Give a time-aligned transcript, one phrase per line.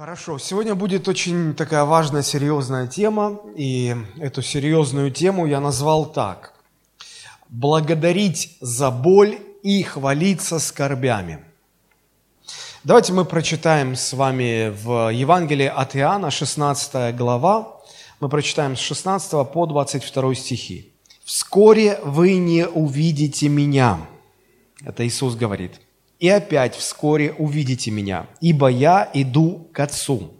[0.00, 6.54] Хорошо, сегодня будет очень такая важная, серьезная тема, и эту серьезную тему я назвал так.
[7.50, 11.44] Благодарить за боль и хвалиться скорбями.
[12.82, 17.76] Давайте мы прочитаем с вами в Евангелии от Иоанна, 16 глава,
[18.20, 20.94] мы прочитаем с 16 по 22 стихи.
[21.26, 23.98] «Вскоре вы не увидите меня».
[24.82, 25.78] Это Иисус говорит–
[26.20, 30.30] и опять вскоре увидите меня, ибо я иду к Отцу».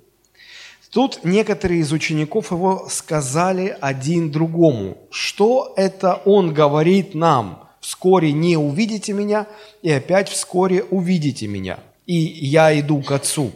[0.91, 8.57] Тут некоторые из учеников его сказали один другому, что это он говорит нам, вскоре не
[8.57, 9.47] увидите меня,
[9.83, 13.53] и опять вскоре увидите меня, и я иду к Отцу.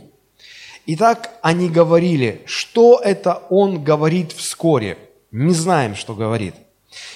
[0.86, 4.98] Итак, они говорили, что это он говорит вскоре.
[5.32, 6.54] Не знаем, что говорит.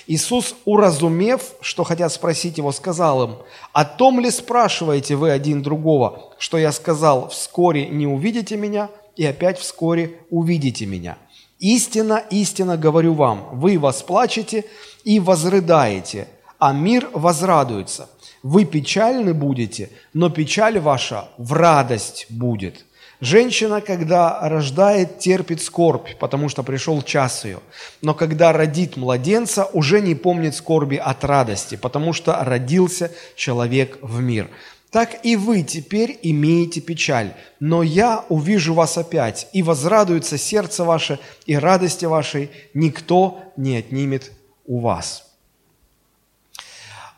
[0.07, 3.37] Иисус, уразумев, что хотят спросить его, сказал им,
[3.73, 9.25] «О том ли спрашиваете вы один другого, что я сказал, вскоре не увидите меня, и
[9.25, 11.19] опять вскоре увидите меня?
[11.59, 14.65] Истина, истина говорю вам, вы восплачете
[15.05, 18.09] и возрыдаете, а мир возрадуется.
[18.43, 22.85] Вы печальны будете, но печаль ваша в радость будет».
[23.21, 27.59] Женщина, когда рождает, терпит скорбь, потому что пришел час ее.
[28.01, 34.21] Но когда родит младенца, уже не помнит скорби от радости, потому что родился человек в
[34.21, 34.49] мир.
[34.91, 41.19] Так и вы теперь имеете печаль, но я увижу вас опять, и возрадуется сердце ваше,
[41.45, 44.33] и радости вашей никто не отнимет
[44.65, 45.27] у вас.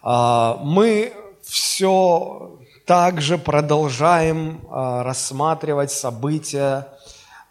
[0.03, 1.13] А, мы
[1.43, 6.89] все также продолжаем а, рассматривать события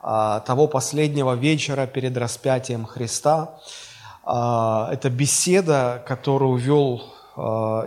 [0.02, 3.58] а, того последнего вечера перед распятием Христа.
[4.24, 7.02] А, это беседа, которую вел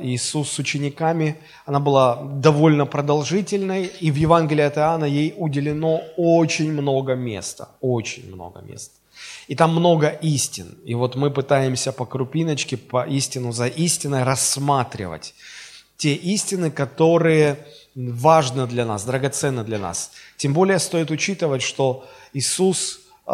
[0.00, 6.72] Иисус с учениками, она была довольно продолжительной, и в Евангелии от Иоанна ей уделено очень
[6.72, 8.94] много места, очень много места.
[9.48, 10.78] И там много истин.
[10.86, 15.34] И вот мы пытаемся по крупиночке, по истину за истиной рассматривать
[16.02, 17.56] те истины, которые
[17.94, 20.10] важны для нас, драгоценны для нас.
[20.36, 23.32] Тем более стоит учитывать, что Иисус э,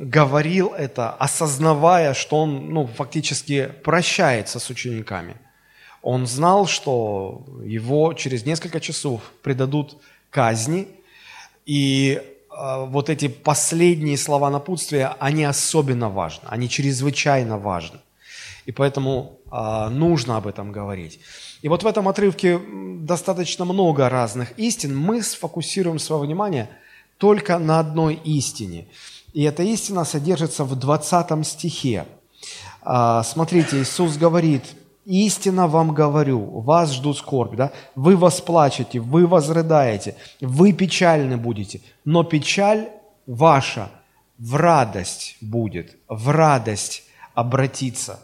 [0.00, 5.36] говорил это, осознавая, что Он ну, фактически прощается с учениками.
[6.02, 9.98] Он знал, что его через несколько часов предадут
[10.30, 10.88] казни,
[11.64, 18.00] и э, вот эти последние слова напутствия, они особенно важны, они чрезвычайно важны.
[18.66, 21.20] И поэтому э, нужно об этом говорить.
[21.62, 22.60] И вот в этом отрывке
[23.02, 24.96] достаточно много разных истин.
[24.96, 26.68] Мы сфокусируем свое внимание
[27.18, 28.86] только на одной истине.
[29.32, 32.04] И эта истина содержится в 20 стихе.
[32.82, 34.64] А, смотрите, Иисус говорит,
[35.04, 37.72] «Истинно вам говорю, вас ждут скорбь, да?
[37.94, 42.88] вы восплачете, вы возрыдаете, вы печальны будете, но печаль
[43.26, 43.90] ваша
[44.38, 48.20] в радость будет, в радость обратиться».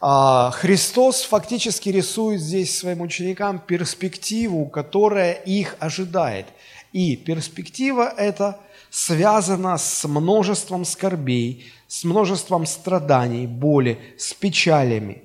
[0.00, 6.46] А, Христос фактически рисует здесь своим ученикам перспективу, которая их ожидает.
[6.92, 8.60] И перспектива эта
[8.90, 15.22] связана с множеством скорбей, с множеством страданий, боли, с печалями.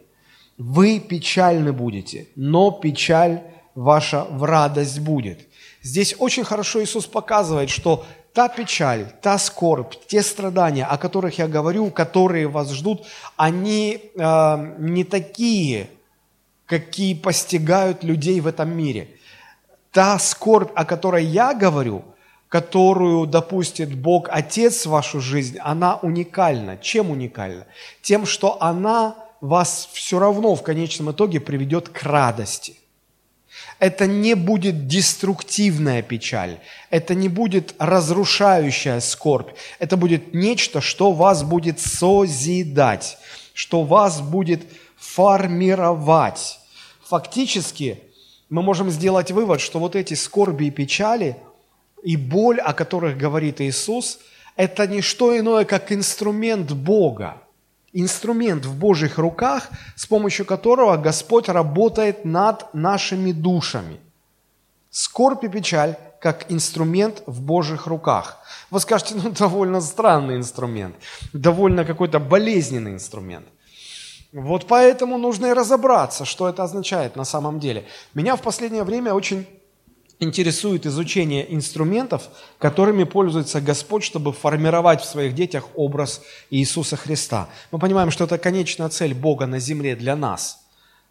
[0.58, 3.44] Вы печальны будете, но печаль
[3.76, 5.48] ваша в радость будет.
[5.82, 11.48] Здесь очень хорошо Иисус показывает, что та печаль, та скорбь, те страдания, о которых я
[11.48, 13.06] говорю, которые вас ждут,
[13.38, 15.88] они э, не такие,
[16.66, 19.08] какие постигают людей в этом мире.
[19.92, 22.04] Та скорбь, о которой я говорю,
[22.50, 26.78] которую допустит Бог Отец в вашу жизнь, она уникальна.
[26.78, 27.66] Чем уникальна?
[28.02, 32.76] Тем, что она вас все равно в конечном итоге приведет к радости
[33.80, 41.44] это не будет деструктивная печаль, это не будет разрушающая скорбь, это будет нечто, что вас
[41.44, 43.18] будет созидать,
[43.54, 44.64] что вас будет
[44.98, 46.60] формировать.
[47.04, 48.00] Фактически
[48.50, 51.38] мы можем сделать вывод, что вот эти скорби и печали
[52.04, 54.20] и боль, о которых говорит Иисус,
[54.56, 57.38] это не что иное, как инструмент Бога–
[57.94, 64.00] инструмент в Божьих руках, с помощью которого Господь работает над нашими душами.
[64.90, 68.40] Скорбь и печаль как инструмент в Божьих руках.
[68.72, 70.96] Вы скажете, ну, довольно странный инструмент,
[71.34, 73.46] довольно какой-то болезненный инструмент.
[74.32, 77.86] Вот поэтому нужно и разобраться, что это означает на самом деле.
[78.16, 79.46] Меня в последнее время очень
[80.20, 82.30] интересует изучение инструментов,
[82.60, 87.50] которыми пользуется Господь, чтобы формировать в своих детях образ Иисуса Христа.
[87.72, 90.64] Мы понимаем, что это конечная цель Бога на земле для нас.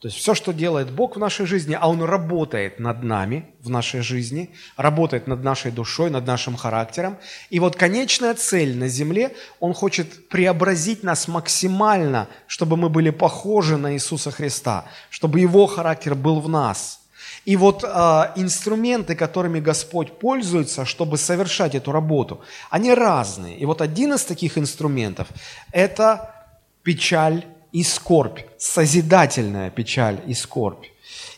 [0.03, 3.71] То есть все, что делает Бог в нашей жизни, а Он работает над нами в
[3.71, 7.19] нашей жизни, работает над нашей душой, над нашим характером.
[7.51, 13.77] И вот конечная цель на земле, Он хочет преобразить нас максимально, чтобы мы были похожи
[13.77, 17.02] на Иисуса Христа, чтобы Его характер был в нас.
[17.45, 17.89] И вот э,
[18.37, 22.41] инструменты, которыми Господь пользуется, чтобы совершать эту работу,
[22.71, 23.57] они разные.
[23.57, 25.27] И вот один из таких инструментов–
[25.73, 26.35] это
[26.83, 30.87] печаль и скорбь, созидательная печаль и скорбь.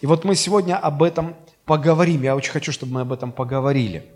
[0.03, 2.23] И вот мы сегодня об этом поговорим.
[2.23, 4.11] Я очень хочу, чтобы мы об этом поговорили.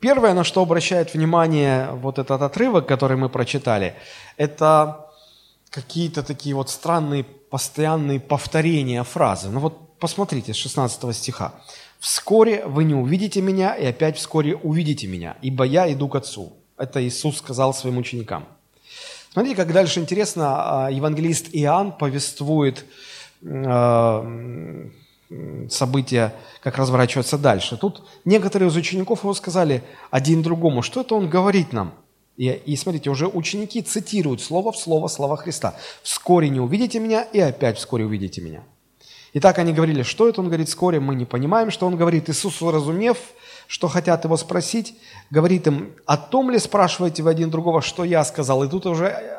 [0.00, 3.94] Первое, на что обращает внимание вот этот отрывок, который мы прочитали,
[4.36, 5.06] это
[5.70, 9.50] какие-то такие вот странные постоянные повторения фразы.
[9.50, 11.52] Ну вот посмотрите с 16 стиха.
[12.00, 16.54] «Вскоре вы не увидите меня, и опять вскоре увидите меня, ибо я иду к Отцу».
[16.78, 18.46] Это Иисус сказал своим ученикам.
[19.34, 22.86] Смотрите, как дальше интересно, а, евангелист Иоанн повествует
[23.44, 24.26] а,
[25.68, 27.76] события, как разворачиваться дальше.
[27.76, 31.92] Тут некоторые из учеников его сказали один другому, что это он говорит нам?
[32.36, 35.74] И, и смотрите, уже ученики цитируют слово в слово слова Христа.
[36.02, 38.62] «Вскоре не увидите меня, и опять вскоре увидите меня».
[39.32, 42.28] И так они говорили, что это он говорит вскоре, мы не понимаем, что он говорит.
[42.28, 43.18] Иисус, разумев,
[43.66, 44.94] что хотят его спросить,
[45.30, 48.62] говорит им, о том ли спрашиваете вы один другого, что я сказал?
[48.64, 49.38] И тут уже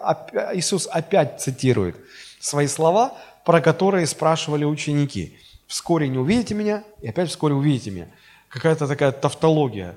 [0.53, 1.95] Иисус опять цитирует
[2.39, 3.13] свои слова,
[3.45, 5.37] про которые спрашивали ученики.
[5.67, 8.07] «Вскоре не увидите меня, и опять вскоре увидите меня».
[8.49, 9.95] Какая-то такая тавтология,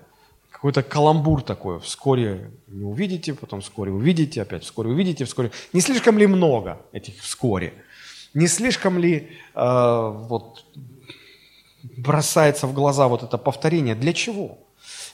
[0.56, 1.78] какой-то каламбур такой.
[1.80, 5.50] Вскоре не увидите, потом вскоре увидите, опять вскоре увидите, вскоре.
[5.74, 7.74] Не слишком ли много этих «вскоре»?
[8.32, 10.64] Не слишком ли э, вот,
[11.98, 13.94] бросается в глаза вот это повторение.
[13.94, 14.58] Для чего?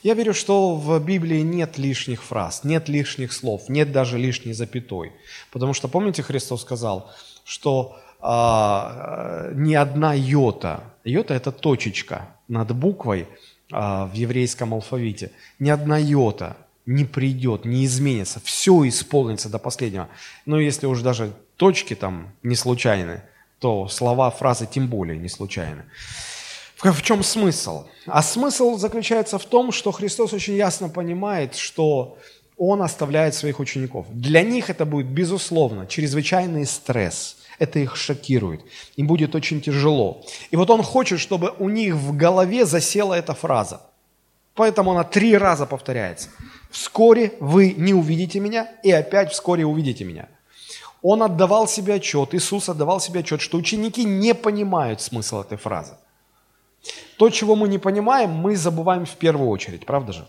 [0.04, 5.12] Я верю, что в Библии нет лишних фраз, нет лишних слов, нет даже лишней запятой.
[5.50, 7.10] Потому что, помните, Христос сказал,
[7.44, 13.26] что а, ни одна йота, йота это точечка над буквой
[13.72, 20.08] в еврейском алфавите, ни одна йота не придет, не изменится, все исполнится до последнего.
[20.46, 23.22] Но если уж даже точки там не случайны,
[23.58, 25.84] то слова, фразы тем более не случайны.
[26.76, 27.86] В чем смысл?
[28.06, 32.18] А смысл заключается в том, что Христос очень ясно понимает, что
[32.56, 34.06] Он оставляет своих учеников.
[34.10, 37.36] Для них это будет, безусловно, чрезвычайный стресс.
[37.62, 38.60] Это их шокирует.
[38.96, 40.24] Им будет очень тяжело.
[40.50, 43.80] И вот Он хочет, чтобы у них в голове засела эта фраза.
[44.54, 46.28] Поэтому она три раза повторяется.
[46.72, 50.28] «Вскоре вы не увидите меня, и опять вскоре увидите меня».
[51.02, 55.94] Он отдавал себе отчет, Иисус отдавал себе отчет, что ученики не понимают смысл этой фразы.
[57.16, 60.26] То, чего мы не понимаем, мы забываем в первую очередь, правда же?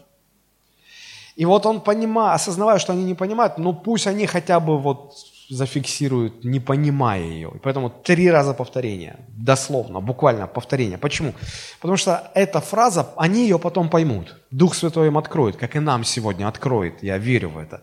[1.35, 5.15] И вот он понимает, осознавая, что они не понимают, ну пусть они хотя бы вот
[5.53, 7.51] зафиксируют, не понимая ее.
[7.55, 10.97] И поэтому три раза повторение, дословно, буквально повторение.
[10.97, 11.33] Почему?
[11.79, 14.35] Потому что эта фраза, они ее потом поймут.
[14.51, 17.03] Дух Святой им откроет, как и нам сегодня откроет.
[17.03, 17.81] Я верю в это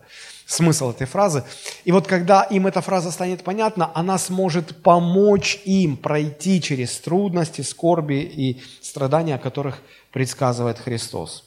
[0.51, 1.43] смысл этой фразы.
[1.85, 7.61] И вот когда им эта фраза станет понятна, она сможет помочь им пройти через трудности,
[7.61, 9.81] скорби и страдания, о которых
[10.11, 11.45] предсказывает Христос.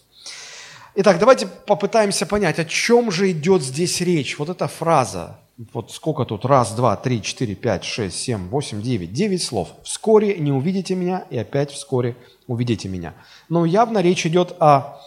[0.97, 4.39] Итак, давайте попытаемся понять, о чем же идет здесь речь.
[4.39, 5.39] Вот эта фраза,
[5.73, 9.69] вот сколько тут, раз, два, три, четыре, пять, шесть, семь, восемь, девять, девять слов.
[9.85, 12.17] «Вскоре не увидите меня, и опять вскоре
[12.47, 13.15] увидите меня».
[13.49, 15.01] Но явно речь идет о,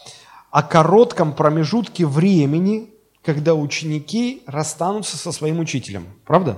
[0.49, 2.89] о коротком промежутке времени,
[3.23, 6.07] когда ученики расстанутся со своим учителем.
[6.25, 6.57] Правда?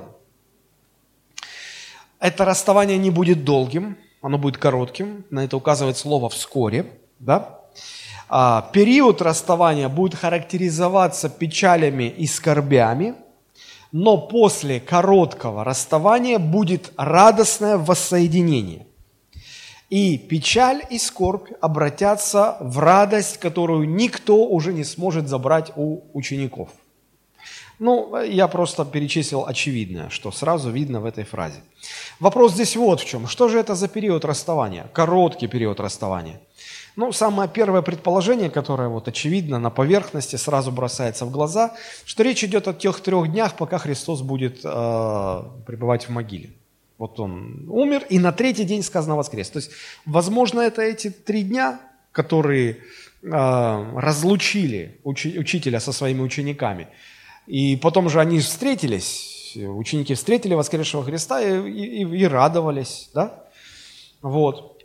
[2.20, 5.26] Это расставание не будет долгим, оно будет коротким.
[5.32, 7.00] На это указывает слово «вскоре».
[7.18, 7.62] Да?
[8.28, 13.16] А, период расставания будет характеризоваться печалями и скорбями,
[13.92, 18.86] но после короткого расставания будет радостное воссоединение.
[19.90, 26.70] И печаль и скорбь обратятся в радость, которую никто уже не сможет забрать у учеников.
[27.80, 31.62] Ну, я просто перечислил очевидное, что сразу видно в этой фразе.
[32.20, 33.26] Вопрос здесь вот в чем.
[33.28, 34.88] Что же это за период расставания?
[34.94, 36.42] Короткий период расставания.
[37.00, 42.44] Ну, самое первое предположение, которое вот очевидно на поверхности сразу бросается в глаза, что речь
[42.44, 46.50] идет о тех трех днях, пока Христос будет э, пребывать в могиле.
[46.98, 49.50] Вот он умер, и на третий день сказано воскрес.
[49.50, 49.72] То есть,
[50.06, 51.80] возможно, это эти три дня,
[52.12, 52.78] которые э,
[53.96, 56.90] разлучили учи, учителя со своими учениками.
[57.48, 63.46] И потом же они встретились, ученики встретили воскресшего Христа и, и, и радовались, да?
[64.22, 64.79] Вот.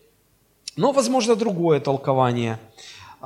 [0.76, 2.58] Но, возможно, другое толкование.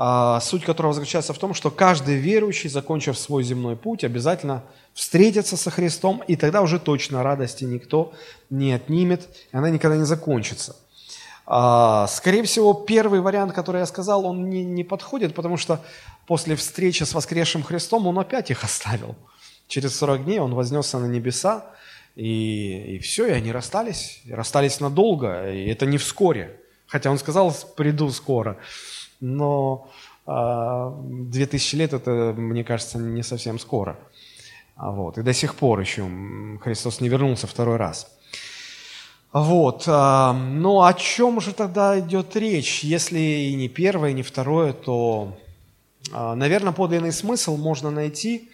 [0.00, 4.62] а, суть которого заключается в том, что каждый верующий, закончив свой земной путь, обязательно
[4.94, 8.12] встретится со Христом, и тогда уже точно радости никто
[8.48, 10.76] не отнимет, и она никогда не закончится.
[11.46, 15.80] А, скорее всего, первый вариант, который я сказал, он не, не подходит, потому что
[16.28, 19.16] после встречи с воскресшим Христом он опять их оставил.
[19.66, 21.64] Через 40 дней он вознесся на небеса,
[22.14, 26.60] и, и все, и они расстались, и расстались надолго, и это не вскоре.
[26.88, 28.58] Хотя он сказал, приду скоро
[29.20, 29.88] но
[30.26, 33.98] а, две тысячи лет это, мне кажется, не совсем скоро.
[34.76, 35.18] А вот.
[35.18, 36.08] И до сих пор еще
[36.60, 38.10] Христос не вернулся второй раз.
[39.32, 39.84] Вот.
[39.86, 42.84] А, ну, о чем же тогда идет речь?
[42.84, 45.36] Если и не первое, и не второе, то,
[46.12, 48.50] наверное, подлинный смысл можно найти,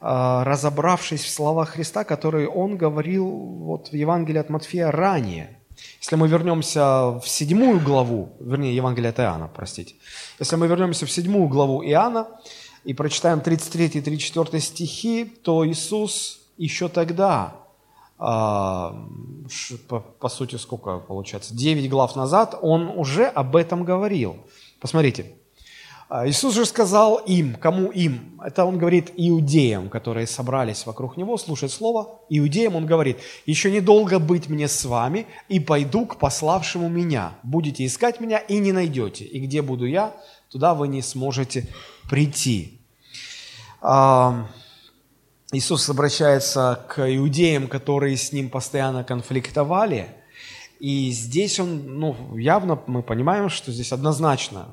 [0.00, 5.54] разобравшись в словах Христа, которые Он говорил вот в Евангелии от Матфея ранее–
[6.00, 9.94] если мы вернемся в седьмую главу, вернее, Евангелие от Иоанна, простите.
[10.38, 12.28] Если мы вернемся в седьмую главу Иоанна
[12.84, 17.56] и прочитаем 33 и 34 стихи, то Иисус еще тогда,
[18.18, 19.06] а,
[19.88, 24.36] по, сути, сколько получается, 9 глав назад, Он уже об этом говорил.
[24.80, 25.37] Посмотрите,
[26.10, 28.40] Иисус же сказал им, кому им?
[28.42, 32.20] Это он говорит иудеям, которые собрались вокруг него слушать слово.
[32.30, 37.34] Иудеям он говорит, еще недолго быть мне с вами, и пойду к пославшему меня.
[37.42, 39.24] Будете искать меня и не найдете.
[39.24, 40.14] И где буду я,
[40.50, 41.68] туда вы не сможете
[42.08, 42.80] прийти.
[43.82, 44.46] А,
[45.52, 50.08] Иисус обращается к иудеям, которые с ним постоянно конфликтовали.
[50.80, 54.68] И здесь он, ну, явно мы понимаем, что здесь однозначно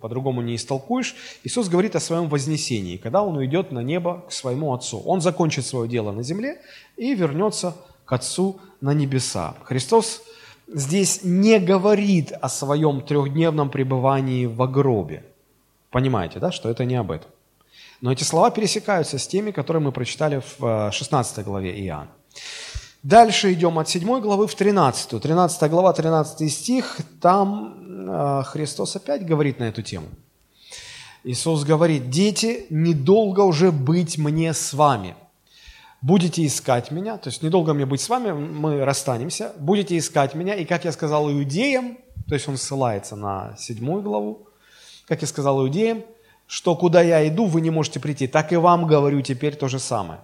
[0.00, 1.14] по-другому не истолкуешь.
[1.44, 5.00] Иисус говорит о своем вознесении, когда Он уйдет на небо к своему Отцу.
[5.00, 6.60] Он закончит свое дело на земле
[6.96, 9.54] и вернется к Отцу на небеса.
[9.62, 10.22] Христос
[10.66, 15.24] здесь не говорит о своем трехдневном пребывании в гробе.
[15.90, 17.30] Понимаете, да, что это не об этом.
[18.00, 22.10] Но эти слова пересекаются с теми, которые мы прочитали в 16 э, главе Иоанна.
[23.02, 25.22] Дальше идем от 7 главы в 13.
[25.22, 30.08] 13 глава, 13 стих, там э, Христос опять говорит на эту тему.
[31.24, 35.14] Иисус говорит, дети, недолго уже быть мне с вами.
[36.02, 40.54] Будете искать меня, то есть недолго мне быть с вами, мы расстанемся, будете искать меня,
[40.54, 44.46] и как я сказал иудеям, то есть он ссылается на седьмую главу,
[45.06, 46.02] как я сказал иудеям,
[46.46, 49.78] что куда я иду, вы не можете прийти, так и вам говорю теперь то же
[49.78, 50.20] самое.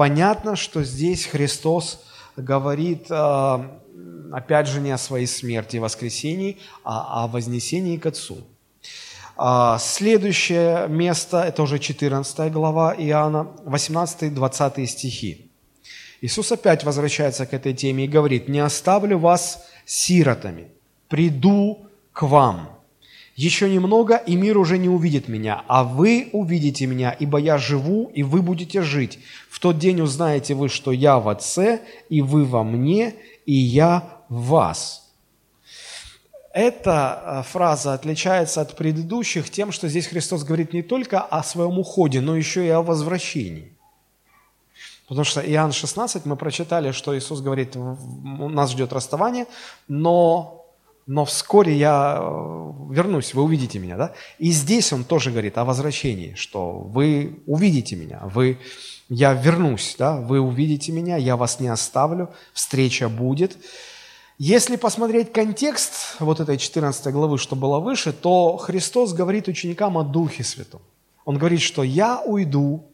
[0.00, 2.02] Понятно, что здесь Христос
[2.34, 3.58] говорит, э,
[4.32, 8.38] опять же, не о своей смерти и воскресении, а о вознесении к Отцу.
[9.36, 15.50] А, следующее место, это уже 14 глава Иоанна, 18-20 стихи.
[16.22, 20.68] Иисус опять возвращается к этой теме и говорит, «Не оставлю вас сиротами,
[21.08, 22.79] приду к вам».
[23.36, 28.10] Еще немного, и мир уже не увидит меня, а вы увидите меня, ибо я живу,
[28.14, 29.18] и вы будете жить.
[29.48, 33.14] В тот день узнаете вы, что я в Отце, и вы во мне,
[33.46, 35.10] и я в вас.
[36.52, 41.78] Эта э, фраза отличается от предыдущих тем, что здесь Христос говорит не только о своем
[41.78, 43.72] уходе, но еще и о возвращении.
[45.06, 49.46] Потому что Иоанн 16 мы прочитали, что Иисус говорит, нас ждет расставание,
[49.88, 50.59] но
[51.10, 54.12] но вскоре я э, вернусь, вы увидите меня, да?
[54.38, 58.60] И здесь он тоже говорит о возвращении, что вы увидите меня, вы,
[59.08, 60.20] я вернусь, да?
[60.20, 63.56] Вы увидите меня, я вас не оставлю, встреча будет.
[64.38, 70.04] Если посмотреть контекст вот этой 14 главы, что было выше, то Христос говорит ученикам о
[70.04, 70.80] Духе Святом.
[71.24, 72.84] Он говорит, что я уйду,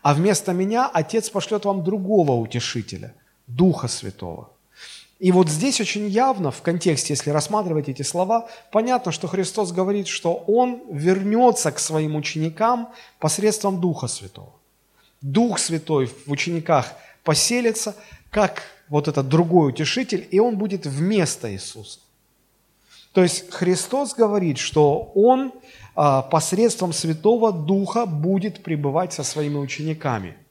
[0.00, 3.12] а вместо меня Отец пошлет вам другого утешителя,
[3.46, 4.48] Духа Святого–
[5.20, 10.08] и вот здесь очень явно, в контексте, если рассматривать эти слова, понятно, что Христос говорит,
[10.08, 14.54] что Он вернется к своим ученикам посредством Духа Святого.
[15.20, 17.94] Дух Святой в учениках поселится,
[18.30, 22.00] как вот этот другой утешитель, и Он будет вместо Иисуса.
[23.12, 25.52] То есть Христос говорит, что Он
[25.94, 30.34] а, посредством Святого Духа будет пребывать со своими учениками–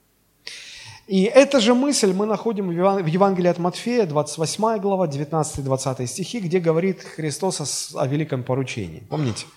[1.09, 6.59] и эта же мысль мы находим в Евангелии от Матфея, 28 глава, 19-20 стихи, где
[6.59, 9.01] говорит Христос о, великом поручении.
[9.09, 9.47] Помните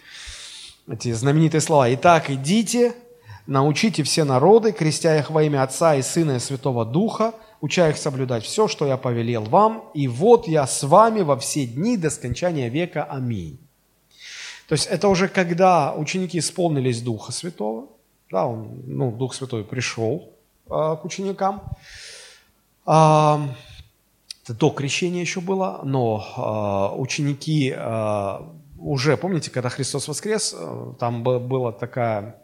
[0.91, 1.93] эти знаменитые слова?
[1.93, 2.95] «Итак, идите,
[3.47, 7.99] научите все народы, крестя их во имя Отца и Сына и Святого Духа, уча их
[7.99, 12.09] соблюдать все, что я повелел вам, и вот я с вами во все дни до
[12.09, 13.05] скончания века.
[13.05, 13.59] Аминь».
[14.69, 17.89] То есть это уже когда ученики исполнились Духа Святого,
[18.31, 20.33] да, он, ну, Дух Святой пришел,
[20.73, 21.63] к ученикам.
[22.85, 23.49] Это
[24.49, 27.73] до крещения еще было, но э, ученики
[28.79, 30.57] уже, помните, когда Христос воскрес,
[30.99, 32.35] там было, такая,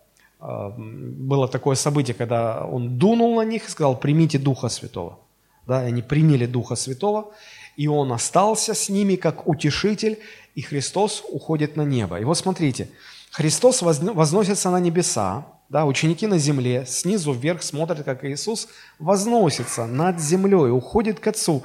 [0.40, 5.18] было такое событие, когда Он дунул на них и сказал, примите Духа Святого.
[5.66, 7.32] Да, они приняли Духа Святого,
[7.76, 10.20] и Он остался с ними как утешитель,
[10.54, 12.20] и Христос уходит на небо.
[12.20, 12.88] И вот смотрите,
[13.32, 20.18] Христос возносится на небеса, да, ученики на земле, снизу вверх смотрят, как Иисус возносится над
[20.18, 21.62] землей, уходит к Отцу.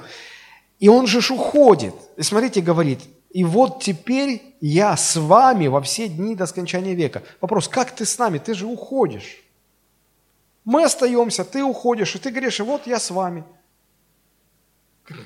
[0.78, 1.94] И Он же ж уходит.
[2.16, 7.22] И смотрите, говорит, и вот теперь я с вами во все дни до скончания века.
[7.40, 8.38] Вопрос, как ты с нами?
[8.38, 9.42] Ты же уходишь.
[10.64, 13.44] Мы остаемся, ты уходишь, и ты говоришь, и вот я с вами.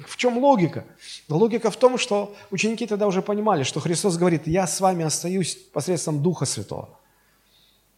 [0.07, 0.85] В чем логика?
[1.29, 5.55] Логика в том, что ученики тогда уже понимали, что Христос говорит, я с вами остаюсь
[5.55, 6.98] посредством Духа Святого.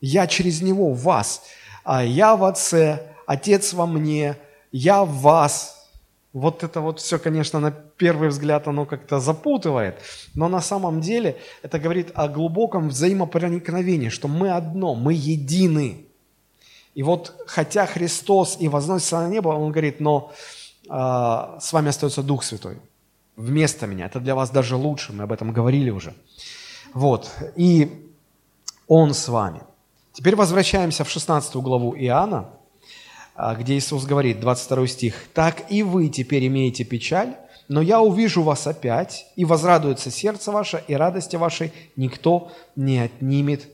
[0.00, 1.42] Я через Него в вас,
[1.84, 4.36] а я в Отце, Отец во мне,
[4.72, 5.88] я в вас,
[6.32, 10.00] вот это вот все, конечно, на первый взгляд оно как-то запутывает,
[10.34, 16.06] но на самом деле это говорит о глубоком взаимопроникновении, что мы одно, мы едины.
[16.94, 20.32] И вот хотя Христос и возносится на небо, Он говорит, но
[20.88, 22.78] э, с вами остается Дух Святой
[23.36, 24.06] вместо меня.
[24.06, 26.14] Это для вас даже лучше, мы об этом говорили уже.
[26.94, 28.10] Вот, и
[28.86, 29.62] Он с вами.
[30.12, 32.48] Теперь возвращаемся в 16 главу Иоанна,
[33.36, 37.36] а, где Иисус говорит, 22 стих, «Так и вы теперь имеете печаль,
[37.68, 43.68] но я увижу вас опять, и возрадуется сердце ваше, и радости вашей никто не отнимет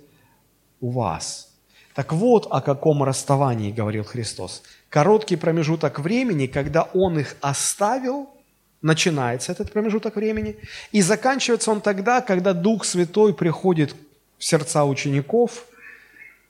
[0.80, 1.48] у вас».
[1.94, 4.62] Так вот, о каком расставании говорил Христос.
[4.90, 8.28] Короткий промежуток времени, когда Он их оставил,
[8.82, 10.58] начинается этот промежуток времени,
[10.92, 13.96] и заканчивается он тогда, когда Дух Святой приходит
[14.36, 15.64] в сердца учеников–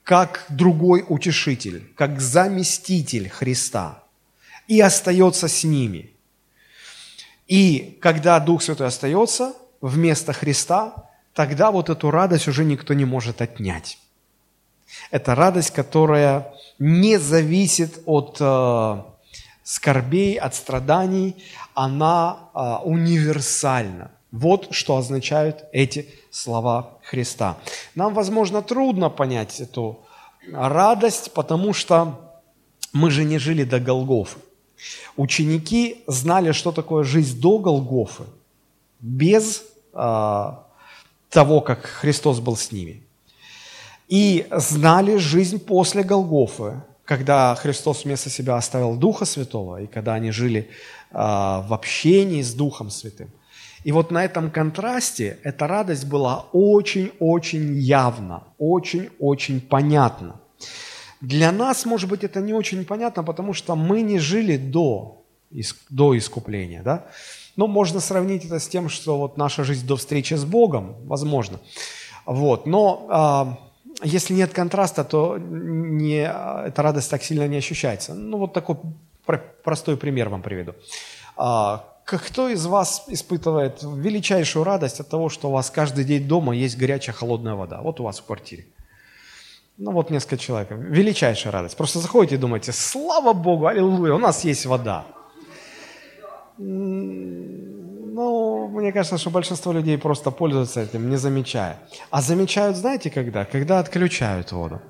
[0.06, 4.04] как другой утешитель, как заместитель Христа
[4.68, 6.12] и остается с ними.
[7.48, 13.42] И когда Дух Святой остается вместо Христа, тогда вот эту радость уже никто не может
[13.42, 13.98] отнять.
[15.10, 19.02] Это радость, которая не зависит от э,
[19.64, 21.34] скорбей, от страданий,
[21.74, 24.12] она э, универсальна.
[24.32, 27.58] Вот что означают эти слова Христа.
[27.94, 30.00] Нам, возможно, трудно понять эту
[30.52, 32.20] радость, потому что
[32.92, 34.38] мы же не жили до Голгофы.
[35.16, 38.24] Ученики знали, что такое жизнь до Голгофы,
[39.00, 39.62] без
[39.94, 40.52] э,
[41.30, 43.02] того, как Христос был с ними.
[44.08, 50.30] И знали жизнь после Голгофы, когда Христос вместо себя оставил Духа Святого, и когда они
[50.30, 50.68] жили
[51.10, 53.30] э, в общении с Духом Святым–
[53.86, 60.40] и вот на этом контрасте эта радость была очень-очень явна, очень-очень понятна.
[61.20, 65.24] Для нас, может быть, это не очень понятно, потому что мы не жили до,
[65.88, 66.82] до искупления.
[66.82, 67.06] Да?
[67.54, 71.60] Но можно сравнить это с тем, что вот наша жизнь до встречи с Богом, возможно.
[72.24, 72.66] Вот.
[72.66, 73.58] Но а,
[74.02, 76.22] если нет контраста, то не,
[76.66, 78.14] эта радость так сильно не ощущается.
[78.14, 78.78] Ну, вот такой
[79.62, 80.74] простой пример вам приведу.
[81.36, 86.54] А, кто из вас испытывает величайшую радость от того, что у вас каждый день дома
[86.54, 87.80] есть горячая холодная вода?
[87.82, 88.64] Вот у вас в квартире.
[89.76, 90.70] Ну вот несколько человек.
[90.70, 91.76] Величайшая радость.
[91.76, 95.04] Просто заходите и думаете, слава Богу, аллилуйя, у нас есть вода.
[96.58, 101.76] Ну, мне кажется, что большинство людей просто пользуются этим, не замечая.
[102.10, 103.44] А замечают, знаете, когда?
[103.44, 104.80] Когда отключают воду.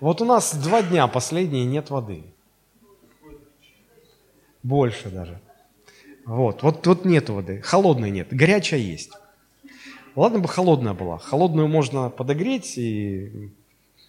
[0.00, 2.24] Вот у нас два дня последние нет воды.
[4.62, 5.38] Больше даже.
[6.30, 9.10] Вот, вот, вот нет воды, холодной нет, горячая есть.
[10.14, 11.18] Ладно бы холодная была.
[11.18, 13.50] Холодную можно подогреть и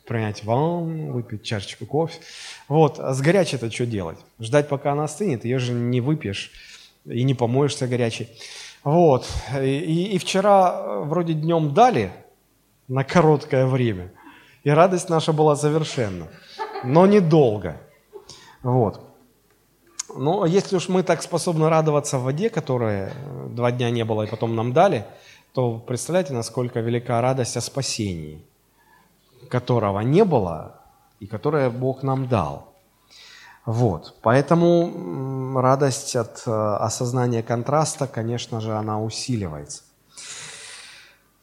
[0.06, 2.20] принять ванну, выпить чашечку кофе.
[2.68, 4.20] Вот, а с горячей это что делать?
[4.40, 6.52] Ждать, пока она остынет, ее же не выпьешь
[7.06, 8.30] и не помоешься горячей.
[8.84, 9.28] Вот,
[9.60, 12.12] и, и вчера э, вроде днем дали
[12.88, 14.12] на короткое время,
[14.64, 16.28] и радость наша была совершенна,
[16.84, 17.82] но недолго.
[18.62, 19.11] Вот.
[20.16, 24.24] Но если уж мы так способны радоваться в воде, которая э, два дня не было
[24.24, 25.06] и потом нам дали,
[25.54, 28.42] то представляете, насколько велика радость о спасении,
[29.50, 30.76] которого не было
[31.20, 32.74] и которое Бог нам дал.
[33.66, 34.16] Вот.
[34.22, 39.84] Поэтому радость от э, осознания контраста, конечно же, она усиливается.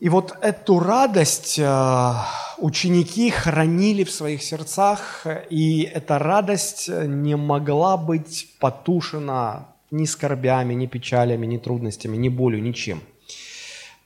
[0.00, 2.12] И вот эту радость э,
[2.58, 10.86] ученики хранили в своих сердцах, и эта радость не могла быть потушена ни скорбями, ни
[10.86, 13.02] печалями, ни трудностями, ни болью, ничем.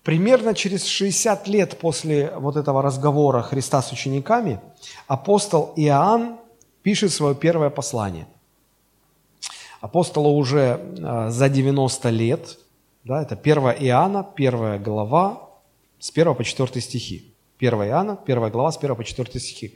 [0.02, 4.61] Примерно через 60 лет после вот этого разговора Христа с учениками
[5.07, 6.38] апостол Иоанн
[6.83, 8.26] пишет свое первое послание.
[9.83, 12.59] Апостолу уже э, за 90 лет,
[13.05, 15.52] да, это 1 Иоанна, первая глава,
[16.03, 17.33] с 1 по 4 стихи.
[17.61, 19.75] 1 Иоанна, 1 глава, с 1 по 4 стихи.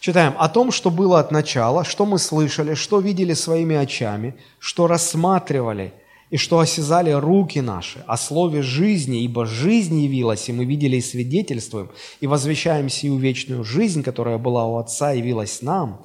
[0.00, 4.86] Читаем о том, что было от начала, что мы слышали, что видели своими очами, что
[4.86, 5.92] рассматривали
[6.30, 11.02] и что осязали руки наши о слове жизни, ибо жизнь явилась, и мы видели и
[11.02, 11.90] свидетельствуем,
[12.22, 16.00] и возвещаем сию вечную жизнь, которая была у Отца, явилась нам.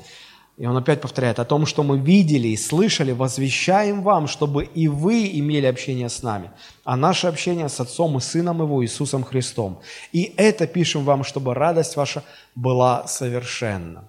[0.57, 4.87] И он опять повторяет о том, что мы видели и слышали, возвещаем вам, чтобы и
[4.87, 6.51] вы имели общение с нами,
[6.85, 9.81] а наше общение с Отцом и Сыном Его, Иисусом Христом.
[10.13, 12.23] И это пишем вам, чтобы радость ваша
[12.55, 14.05] была совершенна.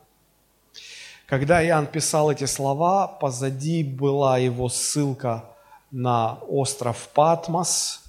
[1.26, 5.44] Когда Иоанн писал эти слова, позади была его ссылка
[5.90, 8.04] на остров Патмос,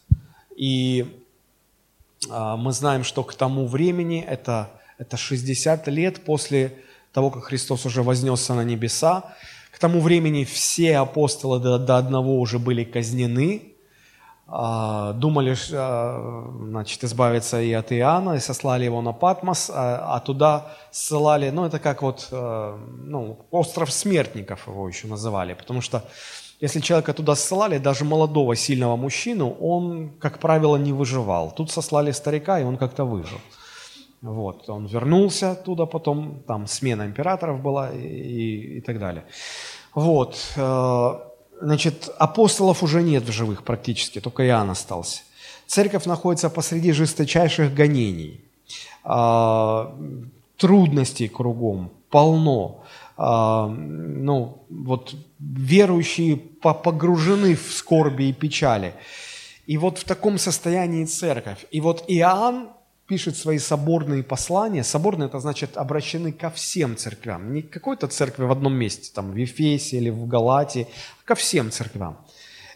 [0.56, 1.24] и
[2.30, 4.70] а, мы знаем, что к тому времени, это,
[5.00, 6.78] это 60 лет после
[7.14, 9.24] того, как Христос уже вознесся на небеса.
[9.72, 13.74] К тому времени все апостолы до, до одного уже были казнены,
[14.50, 20.20] а, думали, а, значит, избавиться и от Иоанна, и сослали его на Патмос, а, а
[20.22, 26.04] туда ссылали, ну, это как вот, ну, остров смертников его еще называли, потому что
[26.62, 31.52] если человека туда ссылали, даже молодого, сильного мужчину, он, как правило, не выживал.
[31.52, 33.40] Тут сослали старика, и он как-то выжил.
[34.22, 39.24] Вот, он вернулся оттуда потом, там смена императоров была и, и так далее.
[39.94, 41.20] Вот, э,
[41.62, 45.22] значит, апостолов уже нет в живых практически, только Иоанн остался.
[45.68, 48.42] Церковь находится посреди жесточайших гонений,
[49.06, 49.86] э,
[50.58, 52.84] трудностей кругом, полно.
[53.20, 58.94] Э, ну, вот верующие погружены в скорби и печали.
[59.68, 61.68] И вот в таком состоянии церковь.
[61.70, 62.70] И вот Иоанн
[63.08, 64.84] пишет свои соборные послания.
[64.84, 67.54] Соборные– это значит обращены ко всем церквям.
[67.54, 70.88] Не к какой-то церкви в одном месте, там в Ефесе или в Галатии,
[71.22, 72.18] а ко всем церквям.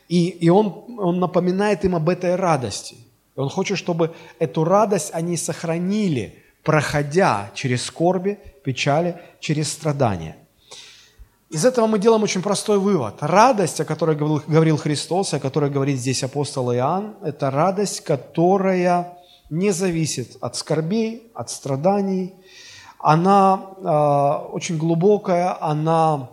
[0.07, 2.95] И, и он, он напоминает им об этой радости.
[3.35, 10.37] Он хочет, чтобы эту радость они сохранили, проходя через скорби, печали, через страдания.
[11.49, 13.15] Из этого мы делаем очень простой вывод.
[13.19, 19.17] Радость, о которой говорил Христос, о которой говорит здесь апостол Иоанн, это радость, которая
[19.51, 22.33] не зависит от скорбей, от страданий.
[22.97, 26.29] Она э, очень глубокая, она,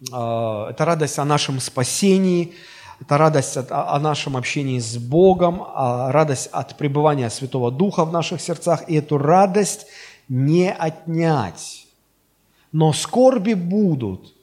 [0.00, 2.54] э, это радость о нашем спасении,
[3.00, 8.12] это радость от, о нашем общении с Богом, а радость от пребывания Святого Духа в
[8.12, 8.88] наших сердцах.
[8.88, 9.86] И эту радость
[10.28, 11.86] не отнять.
[12.72, 14.34] Но скорби будут,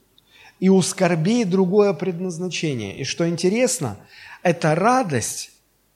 [0.62, 2.96] и у скорбей другое предназначение.
[2.96, 3.98] И что интересно,
[4.44, 5.51] эта радость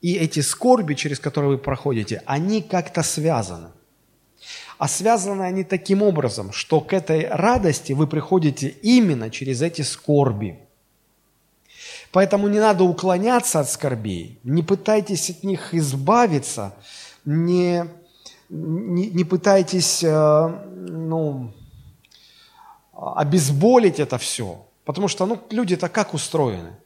[0.06, 3.70] и эти скорби, через которые вы проходите, они как-то связаны.
[4.78, 10.60] А связаны они таким образом, что к этой радости вы приходите именно через эти скорби.
[12.12, 16.76] Поэтому не надо уклоняться от скорбей, не пытайтесь от них избавиться,
[17.24, 17.86] не,
[18.48, 20.48] не, не пытайтесь э,
[20.88, 21.52] ну,
[22.92, 24.68] обезболить это все.
[24.84, 26.76] Потому что ну, люди-то как устроены?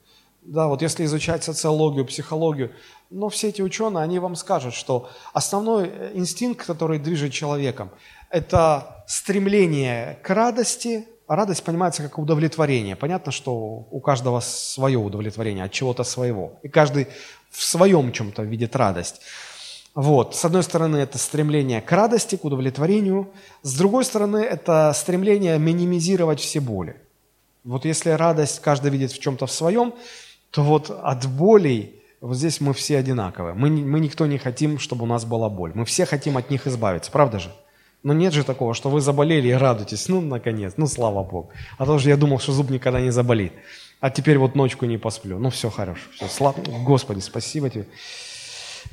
[0.50, 2.72] Да, вот если изучать социологию, психологию,
[3.08, 7.90] но все эти ученые, они вам скажут, что основной э, инстинкт, который движет человеком,
[8.30, 11.06] это стремление к радости.
[11.28, 12.96] Радость понимается как удовлетворение.
[12.96, 13.54] Понятно, что
[13.92, 16.58] у каждого свое удовлетворение от чего-то своего.
[16.64, 17.06] И каждый
[17.50, 19.20] в своем чем-то видит радость.
[19.94, 20.34] Вот.
[20.34, 23.30] С одной стороны, это стремление к радости, к удовлетворению.
[23.62, 26.96] С другой стороны, это стремление минимизировать все боли.
[27.62, 29.94] Вот если радость каждый видит в чем-то в своем,
[30.50, 33.54] то вот от болей вот здесь мы все одинаковые.
[33.54, 35.72] Мы, мы никто не хотим, чтобы у нас была боль.
[35.74, 37.50] Мы все хотим от них избавиться, правда же?
[38.02, 40.08] Но нет же такого, что вы заболели и радуетесь.
[40.08, 41.50] Ну, наконец, ну, слава Богу.
[41.78, 43.52] А то же я думал, что зуб никогда не заболит.
[44.00, 45.38] А теперь вот ночку не посплю.
[45.38, 46.02] Ну, все хорошо.
[46.14, 46.56] Все, слава...
[46.84, 47.86] Господи, спасибо тебе.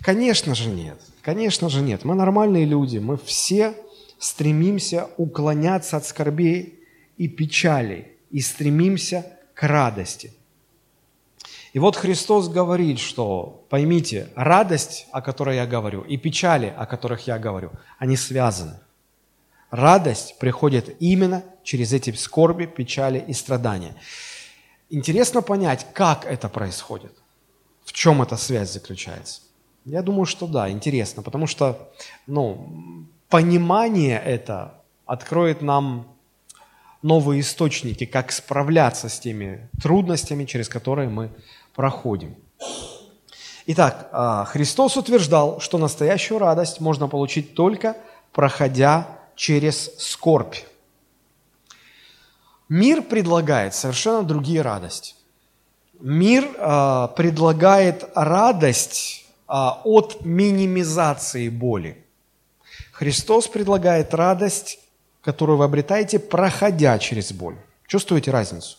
[0.01, 0.99] Конечно же нет.
[1.21, 2.05] Конечно же нет.
[2.05, 2.97] Мы нормальные люди.
[2.97, 3.73] Мы все
[4.19, 6.79] стремимся уклоняться от скорбей
[7.17, 8.13] и печали.
[8.31, 10.33] И стремимся к радости.
[11.77, 17.27] И вот Христос говорит, что поймите, радость, о которой я говорю, и печали, о которых
[17.27, 18.79] я говорю, они связаны.
[19.69, 23.93] Радость приходит именно через эти скорби, печали и страдания.
[24.89, 27.13] Интересно понять, как это происходит,
[27.85, 29.41] в чем эта связь заключается.
[29.85, 31.91] Я думаю, что да, интересно, потому что
[32.25, 36.07] ну, понимание это откроет нам
[37.03, 41.29] новые источники, как справляться с теми трудностями, через которые мы
[41.77, 42.35] проходим.
[43.67, 47.95] Итак, а, Христос утверждал, что настоящую радость можно получить только
[48.33, 50.55] проходя через скорбь.
[52.67, 55.13] Мир предлагает совершенно другие радости.
[55.99, 62.03] Мир э, предлагает радость а, от минимизации боли.
[62.91, 64.79] Христос предлагает радость,
[65.21, 67.55] которую вы обретаете, проходя через боль.
[67.87, 68.77] Чувствуете разницу?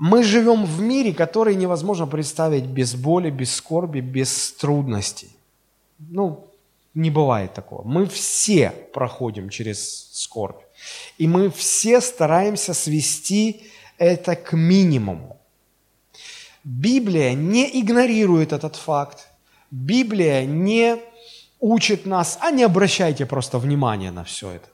[0.00, 5.28] Мы живем в мире, который невозможно представить без боли, без скорби, без трудностей.
[5.98, 6.46] Ну,
[6.94, 7.82] не бывает такого.
[7.82, 10.62] Мы все проходим через скорбь.
[11.18, 13.62] И мы все стараемся свести
[13.98, 15.36] это к минимуму.
[16.64, 19.28] Библия не игнорирует этот факт.
[19.70, 20.96] Библия не
[21.60, 24.68] учит нас, а не обращайте просто внимания на все это.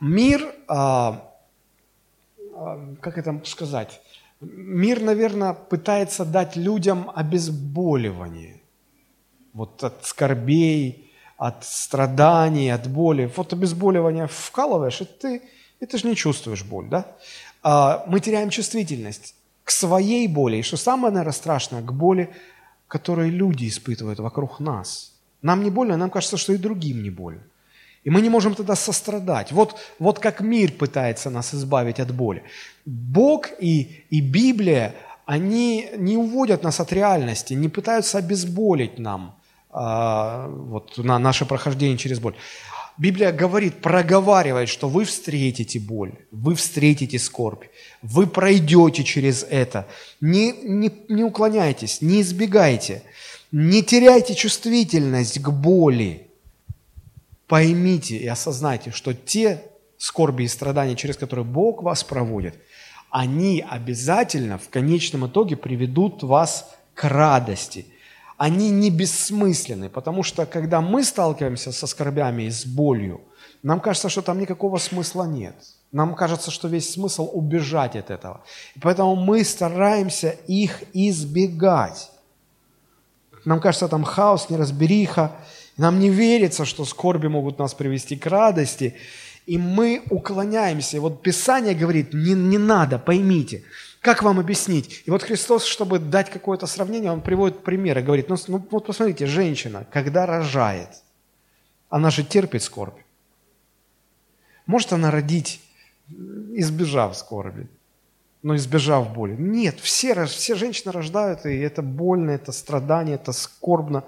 [0.00, 1.32] Мир, а,
[2.54, 4.02] а, как это сказать,
[4.40, 8.60] мир, наверное, пытается дать людям обезболивание.
[9.52, 13.30] Вот от скорбей, от страданий, от боли.
[13.36, 15.42] Вот обезболивание вкалываешь, и ты,
[15.80, 17.16] и ты же не чувствуешь боль, да?
[17.62, 20.56] А, мы теряем чувствительность к своей боли.
[20.56, 22.34] И что самое, наверное, страшное, к боли,
[22.86, 25.14] которую люди испытывают вокруг нас.
[25.42, 27.42] Нам не больно, нам кажется, что и другим не больно.
[28.04, 29.52] И мы не можем тогда сострадать.
[29.52, 32.42] Вот, вот как мир пытается нас избавить от боли.
[32.86, 34.94] Бог и, и Библия,
[35.26, 39.34] они не уводят нас от реальности, не пытаются обезболить нам
[39.70, 42.34] а, вот, на наше прохождение через боль.
[42.98, 47.64] Библия говорит, проговаривает, что вы встретите боль, вы встретите скорбь,
[48.02, 49.86] вы пройдете через это.
[50.20, 53.02] Не, не, не уклоняйтесь, не избегайте,
[53.52, 56.27] не теряйте чувствительность к боли.
[57.48, 59.62] Поймите и осознайте, что те
[59.96, 62.54] скорби и страдания, через которые Бог вас проводит,
[63.10, 67.86] они обязательно в конечном итоге приведут вас к радости–
[68.38, 73.20] они не бессмысленны, потому что когда мы сталкиваемся со скорбями и с болью,
[73.64, 75.56] нам кажется, что там никакого смысла нет.
[75.90, 78.44] Нам кажется, что весь смысл убежать от этого.
[78.76, 82.12] И поэтому мы стараемся их избегать.
[83.44, 85.32] Нам кажется, там хаос, неразбериха.
[85.78, 88.94] Нам не верится, что скорби могут нас привести к радости.
[89.46, 91.00] И мы уклоняемся.
[91.00, 93.62] Вот Писание говорит, не, не надо, поймите.
[94.00, 95.02] Как вам объяснить?
[95.06, 99.26] И вот Христос, чтобы дать какое-то сравнение, он приводит примеры, говорит, ну, ну вот посмотрите,
[99.26, 100.90] женщина, когда рожает,
[101.88, 102.98] она же терпит скорбь.
[104.66, 105.60] Может она родить,
[106.08, 107.68] избежав скорби,
[108.42, 109.34] но избежав боли?
[109.38, 114.04] Нет, все, все женщины рождают, и это больно, это страдание, это скорбно.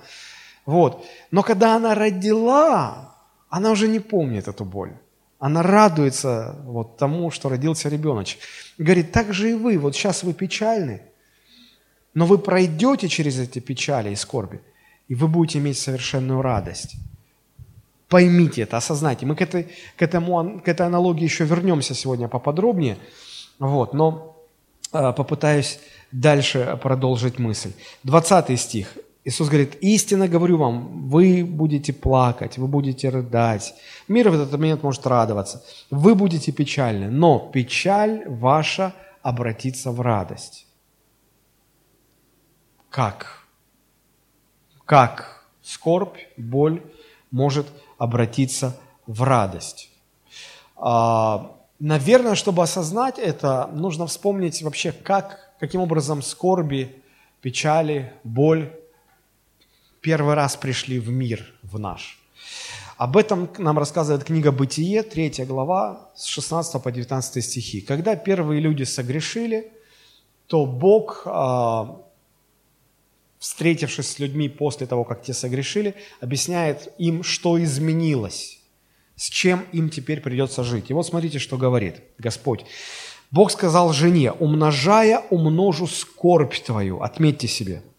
[0.67, 1.05] Вот.
[1.31, 3.17] Но когда она родила,
[3.49, 4.93] она уже не помнит эту боль.
[5.39, 8.41] Она радуется вот тому, что родился ребеночек.
[8.79, 11.03] Говорит, так же и вы, вот сейчас вы печальны,
[12.13, 14.61] но вы пройдете через эти печали и скорби,
[15.09, 16.97] и вы будете иметь совершенную радость.
[18.09, 19.25] Поймите это, осознайте.
[19.25, 22.99] Мы к этой, к этому, к этой аналогии еще вернемся сегодня поподробнее,
[23.59, 24.37] вот, но
[24.93, 25.79] э, попытаюсь
[26.13, 27.73] дальше продолжить мысль.
[28.03, 28.95] 20 стих.
[29.23, 33.75] Иисус говорит, истинно говорю вам, вы будете плакать, вы будете рыдать.
[34.09, 35.63] Мир в этот момент может радоваться.
[35.91, 40.67] Вы будете печальны, но печаль ваша обратится в радость.
[42.89, 43.45] Как?
[44.87, 46.83] Как скорбь, боль
[47.31, 47.67] может
[47.99, 49.91] обратиться в радость?
[50.77, 57.03] А, наверное, чтобы осознать это, нужно вспомнить вообще, как, каким образом скорби,
[57.43, 58.80] печали, боль
[60.01, 62.19] первый раз пришли в мир, в наш.
[62.97, 67.81] Об этом нам рассказывает книга «Бытие», 3 глава, с 16 по 19 стихи.
[67.81, 69.73] Когда первые люди согрешили,
[70.47, 72.03] то Бог, а,
[73.39, 78.59] встретившись с людьми после того, как те согрешили, объясняет им, что изменилось,
[79.17, 80.91] с чем им теперь придется жить.
[80.91, 82.67] И вот смотрите, что говорит Господь.
[83.31, 87.01] Бог сказал жене, умножая, умножу скорбь твою.
[87.01, 87.83] Отметьте себе–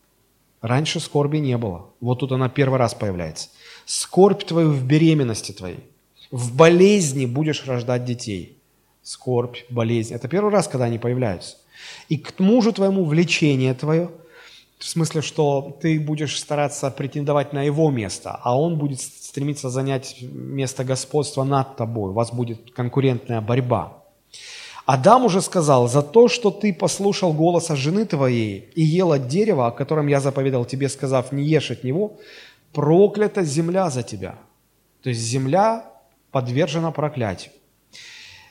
[0.62, 1.90] Раньше скорби не было.
[2.00, 3.50] Вот тут она первый раз появляется.
[3.86, 5.84] Скорбь твою в беременности твоей.
[6.30, 8.58] В болезни будешь рождать детей.
[9.02, 10.14] Скорбь, болезнь.
[10.14, 11.58] Это первый раз, когда они появляются.
[12.10, 14.12] И к мужу твоему влечение твое,
[14.78, 20.18] в смысле, что ты будешь стараться претендовать на его место, а он будет стремиться занять
[20.22, 22.12] место господства над тобой.
[22.12, 24.01] У вас будет конкурентная борьба.
[24.94, 29.68] Адам уже сказал, за то, что ты послушал голоса жены твоей и ел от дерева,
[29.68, 32.20] о котором я заповедал тебе, сказав, не ешь от него,
[32.74, 34.36] проклята земля за тебя.
[35.02, 35.86] То есть земля
[36.32, 37.54] подвержена проклятию.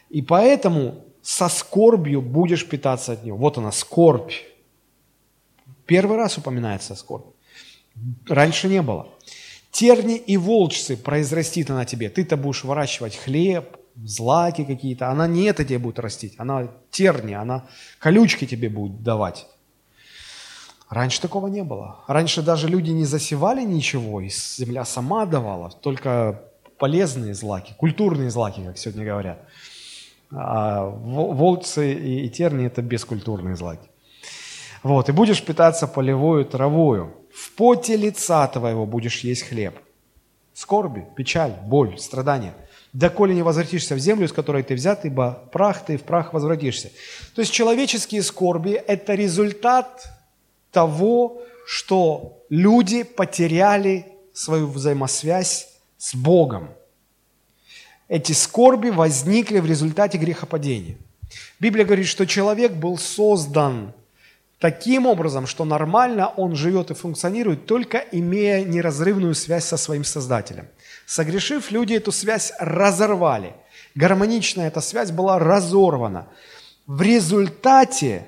[0.08, 3.36] И поэтому со скорбью будешь питаться от него.
[3.36, 4.32] Вот она, скорбь.
[5.84, 7.26] Первый раз упоминается скорбь.
[8.26, 9.08] Раньше не было.
[9.72, 12.08] Терни и волчцы произрастит она тебе.
[12.08, 17.64] Ты-то будешь выращивать хлеб, злаки какие-то, она не это тебе будет растить, она терни, она
[17.98, 19.46] колючки тебе будет давать.
[20.88, 22.00] Раньше такого не было.
[22.08, 26.42] Раньше даже люди не засевали ничего, и земля сама давала, только
[26.78, 29.38] полезные злаки, культурные злаки, как сегодня говорят.
[30.32, 33.88] А волцы и терни– это бескультурные злаки.
[34.82, 37.14] Вот, и будешь питаться полевою травою.
[37.32, 39.78] В поте лица твоего будешь есть хлеб.
[40.54, 42.54] Скорби, печаль, боль, страдания.
[42.92, 46.90] Доколе не возвратишься в землю, из которой ты взят, ибо прах ты в прах возвратишься.
[47.34, 50.08] То есть человеческие скорби– это результат
[50.72, 56.70] того, что люди потеряли свою взаимосвязь с Богом.
[58.08, 60.96] Эти скорби возникли в результате грехопадения.
[61.60, 63.92] Библия говорит, что человек был создан
[64.58, 70.66] таким образом, что нормально он живет и функционирует, только имея неразрывную связь со своим Создателем.
[71.10, 73.52] Согрешив, люди эту связь разорвали.
[73.96, 76.28] Гармоничная эта связь была разорвана.
[76.86, 78.26] В результате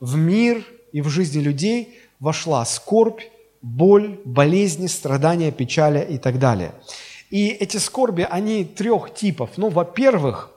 [0.00, 3.20] в мир и в жизни людей вошла скорбь,
[3.62, 6.74] боль, болезни, страдания, печали и так далее.
[7.30, 9.50] И эти скорби, они трех типов.
[9.56, 10.50] Ну, во-первых,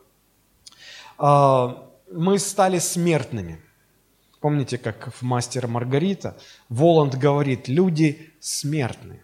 [1.20, 3.62] а, мы стали смертными.
[4.40, 6.36] Помните, как в «Мастера Маргарита»
[6.68, 9.22] Воланд говорит, люди смертны.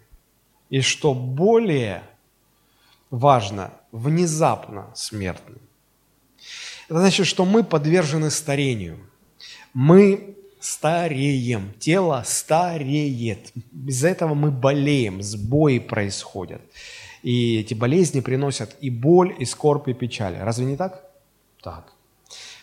[0.71, 2.01] И что более
[3.12, 5.57] важно, внезапно смертны.
[6.89, 8.97] Это значит, что мы подвержены старению.
[9.73, 13.51] Мы стареем, тело стареет.
[13.88, 16.62] Из-за этого мы болеем, сбои происходят.
[17.21, 20.38] И эти болезни приносят и боль, и скорбь, и печаль.
[20.38, 21.03] Разве не так?
[21.62, 21.93] Так.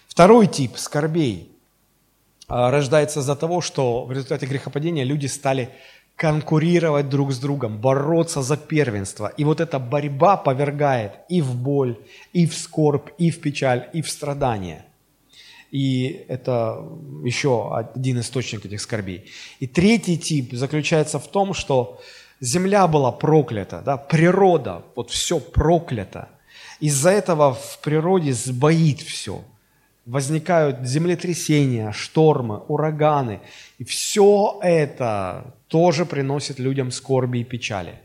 [0.06, 1.52] Второй тип скорбей
[2.48, 5.70] а, рождается из-за того, что в результате грехопадения люди стали
[6.18, 9.32] конкурировать друг с другом, бороться за первенство.
[9.38, 11.96] И вот эта борьба повергает и в боль,
[12.32, 14.84] и в скорбь, и в печаль, и в страдания.
[15.70, 16.82] И это
[17.24, 19.30] еще один источник этих скорбей.
[19.60, 22.00] И третий тип заключается в том, что
[22.40, 26.28] земля была проклята, да, природа, вот все проклято.
[26.80, 29.44] Из-за этого в природе сбоит все.
[30.08, 33.40] Возникают землетрясения, штормы, ураганы.
[33.76, 38.00] И все это тоже приносит людям скорби и печали.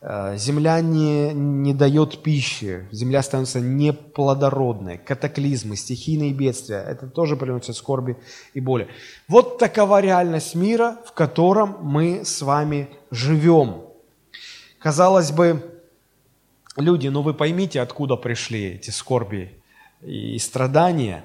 [0.00, 7.76] Э, земля не, не дает пищи, земля становится неплодородной, катаклизмы, стихийные бедствия, это тоже приносит
[7.76, 8.16] скорби
[8.54, 8.88] и боли.
[9.28, 13.82] Вот такова реальность мира, в котором мы с вами живем.
[14.78, 15.78] Казалось бы,
[16.78, 19.57] люди, ну вы поймите, откуда пришли эти скорби
[20.02, 21.24] и страдания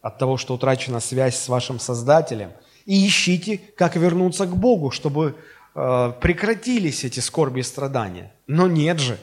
[0.00, 2.52] от того, что утрачена связь с вашим Создателем,
[2.86, 5.36] и ищите, как вернуться к Богу, чтобы
[5.74, 8.32] Э, прекратились эти скорби и страдания.
[8.46, 9.18] Но нет же.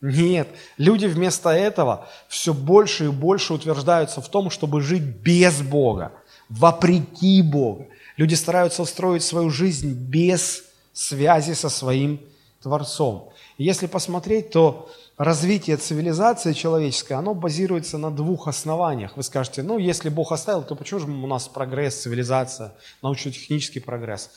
[0.00, 0.48] Нет.
[0.76, 6.12] Люди вместо этого все больше и больше утверждаются в том, чтобы жить без Бога,
[6.48, 7.88] вопреки Богу.
[8.16, 12.20] Люди стараются устроить свою жизнь без связи со своим
[12.62, 13.30] Творцом.
[13.56, 19.16] И если посмотреть, то развитие цивилизации человеческой, оно базируется на двух основаниях.
[19.16, 24.30] Вы скажете, ну, если Бог оставил, то почему же у нас прогресс, цивилизация, научно-технический прогресс?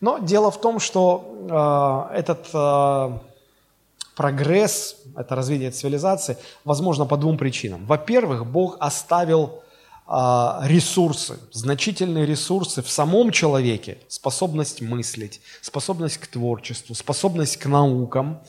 [0.00, 3.18] Но дело в том, что э, этот э,
[4.16, 7.84] прогресс, это развитие цивилизации, возможно по двум причинам.
[7.86, 9.62] Во-первых, Бог оставил
[10.06, 10.12] э,
[10.62, 18.40] ресурсы, значительные ресурсы в самом человеке, способность мыслить, способность к творчеству, способность к наукам.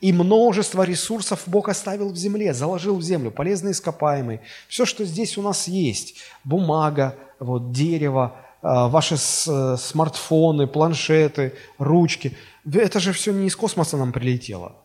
[0.00, 4.42] И множество ресурсов Бог оставил в земле, заложил в землю, полезные ископаемые.
[4.68, 12.36] Все, что здесь у нас есть, бумага, вот, дерево, а, ваши э, смартфоны, планшеты, ручки.
[12.72, 14.76] Это же все не из космоса нам прилетело.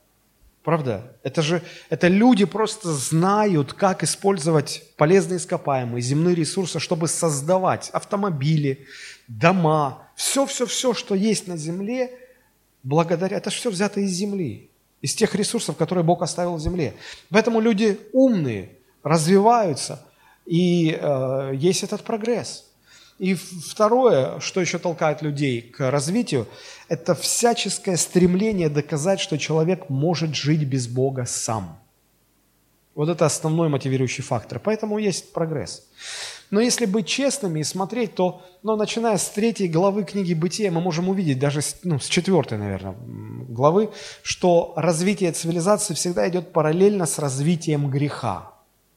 [0.63, 1.15] Правда?
[1.23, 8.85] Это же это люди просто знают, как использовать полезные ископаемые, земные ресурсы, чтобы создавать автомобили,
[9.29, 12.11] дома, все-все-все, что есть на Земле,
[12.83, 14.68] благодаря, это же все взято из Земли,
[15.01, 16.93] из тех ресурсов, которые Бог оставил в Земле.
[17.29, 18.71] Поэтому люди умные,
[19.03, 20.03] развиваются,
[20.45, 22.65] и э, есть этот прогресс–
[23.19, 26.47] и второе, что еще толкает людей к развитию,
[26.87, 31.77] это всяческое стремление доказать, что человек может жить без Бога сам.
[32.99, 34.59] Вот это основной мотивирующий фактор.
[34.59, 35.87] Поэтому есть прогресс.
[36.51, 40.81] Но если быть честными и смотреть, то, ну, начиная с третьей главы книги «Бытия», мы
[40.81, 42.97] можем увидеть, даже с, ну, с четвертой, наверное,
[43.47, 43.91] главы,
[44.21, 48.51] что развитие цивилизации всегда идет параллельно с развитием греха,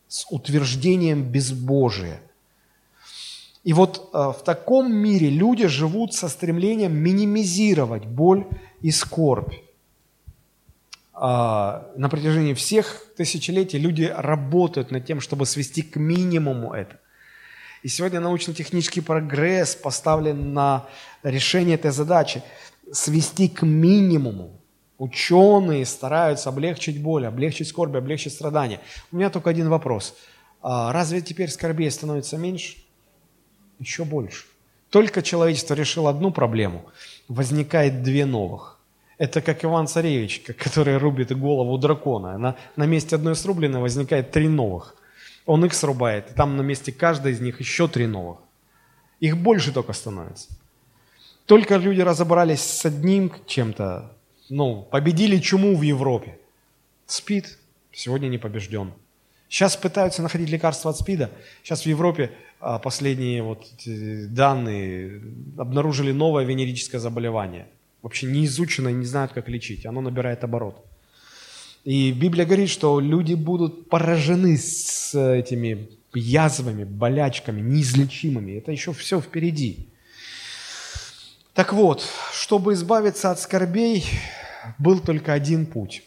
[0.08, 2.20] с утверждением безбожия–
[3.62, 8.44] и вот э, в таком мире люди живут со стремлением минимизировать боль
[8.80, 9.52] и скорбь.
[11.24, 16.98] А, на протяжении всех тысячелетий люди работают над тем, чтобы свести к минимуму это.
[17.84, 20.88] И сегодня научно-технический прогресс поставлен на
[21.22, 22.42] решение этой задачи–
[22.92, 24.60] свести к минимуму.
[24.98, 28.80] Ученые стараются облегчить боль, облегчить скорбь, облегчить страдания.
[29.12, 30.16] У меня только один вопрос.
[30.60, 32.78] А разве теперь скорбей становится меньше?
[33.78, 34.46] Еще больше.
[34.90, 36.84] Только человечество решило одну проблему,
[37.28, 38.81] возникает две новых.
[39.22, 42.38] Это как Иван Царевич, который рубит голову дракона.
[42.38, 44.96] На, на месте одной срубленной возникает три новых.
[45.46, 48.38] Он их срубает, и там на месте каждой из них еще три новых.
[49.20, 50.48] Их больше только становится.
[51.46, 54.10] Только люди разобрались с одним чем-то,
[54.48, 56.36] ну, победили чуму в Европе.
[57.06, 57.58] Спит,
[57.92, 58.92] сегодня не побежден.
[59.48, 61.30] Сейчас пытаются находить лекарства от СПИДа.
[61.62, 63.68] Сейчас в Европе а, последние вот
[64.34, 65.22] данные
[65.56, 67.68] обнаружили новое венерическое заболевание.
[68.02, 69.86] Вообще не изучено, не знают, как лечить.
[69.86, 70.84] Оно набирает оборот.
[71.84, 78.52] И Библия говорит, что люди будут поражены с этими язвами, болячками, неизлечимыми.
[78.52, 79.88] Это еще все впереди.
[81.54, 84.04] Так вот, чтобы избавиться от скорбей,
[84.78, 86.02] был только один путь.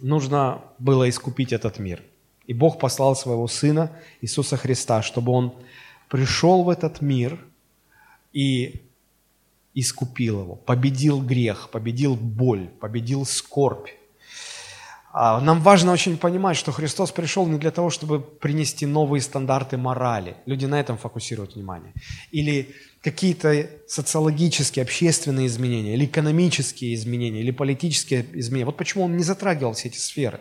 [0.00, 2.02] Нужно было искупить этот мир.
[2.46, 5.54] И Бог послал своего Сына Иисуса Христа, чтобы Он
[6.08, 7.38] пришел в этот мир
[8.32, 8.82] и
[9.80, 13.88] искупил его, победил грех, победил боль, победил скорбь.
[15.10, 19.76] А, нам важно очень понимать, что Христос пришел не для того, чтобы принести новые стандарты
[19.76, 20.36] морали.
[20.46, 21.92] Люди на этом фокусируют внимание.
[22.30, 28.66] Или какие-то социологические, общественные изменения, или экономические изменения, или политические изменения.
[28.66, 30.40] Вот почему он не затрагивал все эти сферы.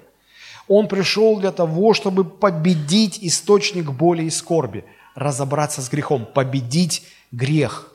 [0.68, 4.84] Он пришел для того, чтобы победить источник боли и скорби,
[5.16, 7.94] разобраться с грехом, победить грех.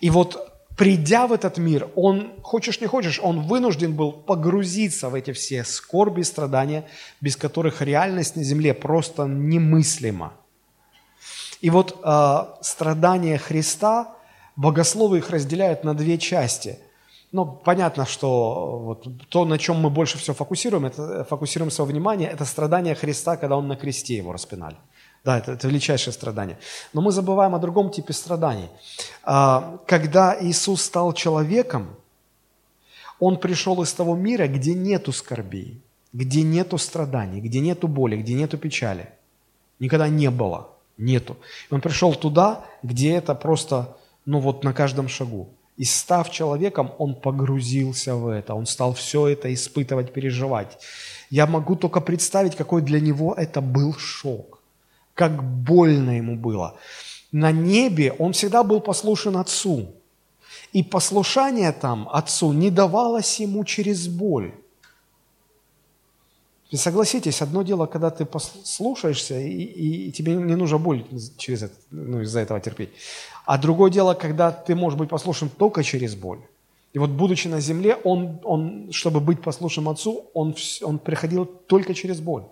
[0.00, 5.14] И вот придя в этот мир, он, хочешь не хочешь, он вынужден был погрузиться в
[5.14, 6.86] эти все скорби и страдания,
[7.20, 10.34] без которых реальность на земле просто немыслима.
[11.62, 14.14] И вот э, страдания Христа,
[14.56, 16.78] богословы их разделяют на две части.
[17.32, 22.28] Ну, понятно, что вот то, на чем мы больше всего фокусируем, это фокусируем свое внимание,
[22.28, 24.76] это страдания Христа, когда Он на кресте его распинали.
[25.26, 26.56] Да, это, это величайшее страдание.
[26.92, 28.68] Но мы забываем о другом типе страданий.
[29.24, 31.88] А, когда Иисус стал человеком,
[33.18, 38.34] Он пришел из того мира, где нету скорбей, где нету страданий, где нету боли, где
[38.34, 39.08] нету печали.
[39.80, 41.36] Никогда не было, нету.
[41.70, 43.96] Он пришел туда, где это просто,
[44.26, 45.48] ну вот на каждом шагу.
[45.76, 50.78] И став человеком, он погрузился в это, он стал все это испытывать, переживать.
[51.30, 54.55] Я могу только представить, какой для него это был шок,
[55.16, 56.78] как больно ему было.
[57.32, 59.88] На небе он всегда был послушен Отцу,
[60.72, 64.52] и послушание там Отцу не давалось ему через боль.
[66.70, 68.26] Вы согласитесь, одно дело, когда ты
[68.64, 71.04] слушаешься, и, и, и тебе не нужно боль
[71.38, 72.90] через это, ну, из-за этого терпеть.
[73.44, 76.40] А другое дело, когда ты можешь быть послушен только через боль.
[76.96, 81.92] И вот будучи на земле, он, он чтобы быть послушным Отцу, он, он приходил только
[81.92, 82.44] через боль.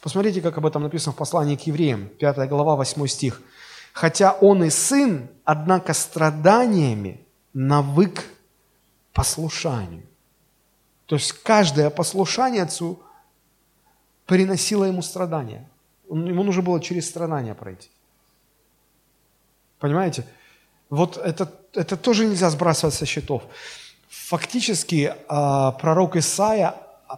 [0.00, 3.42] Посмотрите, как об этом написано в послании к евреям, 5 глава, 8 стих.
[3.92, 7.20] «Хотя он и сын, однако страданиями
[7.52, 8.24] навык
[9.12, 10.06] послушанию».
[11.04, 13.00] То есть каждое послушание Отцу
[14.24, 15.68] приносило ему страдания.
[16.08, 17.90] Ему нужно было через страдания пройти.
[19.78, 20.24] Понимаете?
[20.88, 23.42] Вот это, это тоже нельзя сбрасывать со счетов.
[24.10, 26.74] Фактически а, пророк Исаия,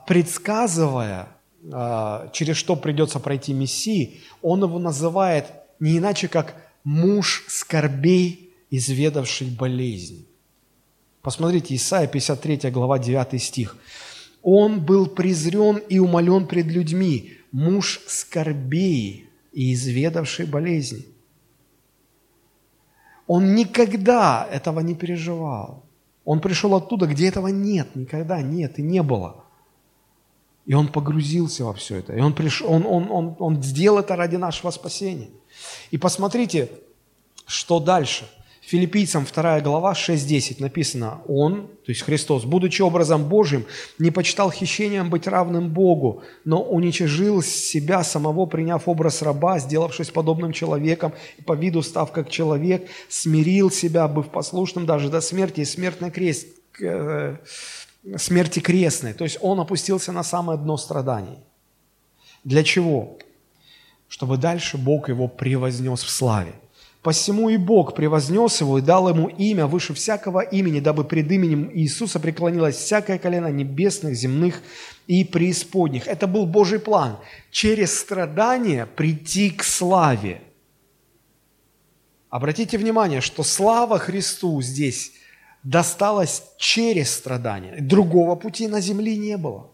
[0.07, 1.29] предсказывая,
[1.73, 5.47] а, через что придется пройти Мессии, он его называет
[5.81, 10.27] не иначе, как муж скорбей, изведавший болезнь.
[11.23, 13.77] Посмотрите, Исаия 53 глава 9 стих.
[14.43, 21.07] «Он был презрен и умолен пред людьми, муж скорбей и изведавший болезни».
[23.27, 25.85] Он никогда этого не переживал.
[26.25, 29.45] Он пришел оттуда, где этого нет, никогда нет и не было.
[30.65, 32.13] И он погрузился во все это.
[32.13, 35.31] И он, пришел, он, он, он, он сделал это ради нашего спасения.
[35.91, 36.71] И посмотрите,
[37.47, 38.29] что дальше–
[38.73, 43.67] Филиппийцам 2 глава 6.10 написано, Он, то есть Христос, будучи образом Божьим,
[43.99, 50.55] не почитал хищением быть равным Богу, но уничижил себя самого, приняв образ раба, сделавшись подобным
[50.55, 55.67] человеком, и по виду став как человек, смирил себя, быв послушным даже до смерти, и
[55.67, 56.47] смертной крест,
[56.81, 57.37] э,
[58.17, 59.13] смерти крестной.
[59.13, 61.41] То есть Он опустился на самое дно страданий.
[62.43, 63.19] Для чего?
[64.09, 66.55] Чтобы дальше Бог его превознес в славе.
[67.03, 71.69] Посему и Бог превознес его и дал ему имя выше всякого имени, дабы пред именем
[71.75, 74.63] Иисуса преклонилось всякое колено небесных, земных
[75.09, 76.07] и преисподних.
[76.07, 77.19] Это был Божий план.
[77.51, 80.43] Через страдания прийти к славе.
[82.31, 85.13] Обратите внимание, что слава Христу здесь
[85.65, 87.81] досталась через страдания.
[87.81, 89.71] Другого пути на земле не было.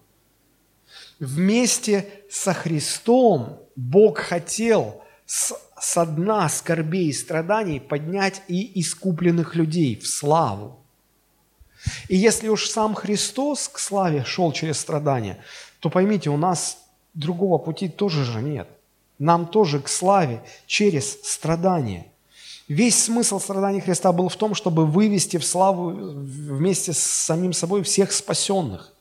[1.21, 9.97] Вместе со Христом Бог хотел с, с дна скорбей и страданий поднять и искупленных людей
[9.97, 10.79] в славу.
[12.09, 15.39] И если уж сам Христос к славе шел через страдания,
[15.81, 16.79] то поймите, у нас
[17.15, 18.69] другого пути тоже же нет.
[19.19, 22.07] Нам тоже к славе через страдания.
[22.69, 27.83] Весь смысл страданий Христа был в том, чтобы вывести в славу вместе с самим собой
[27.83, 28.93] всех спасенных.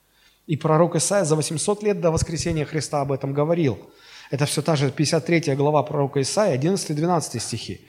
[0.47, 3.77] И пророк Исаия за 800 лет до воскресения Христа об этом говорил.
[4.31, 7.81] Это все та же 53 глава пророка Исаия, 11-12 стихи.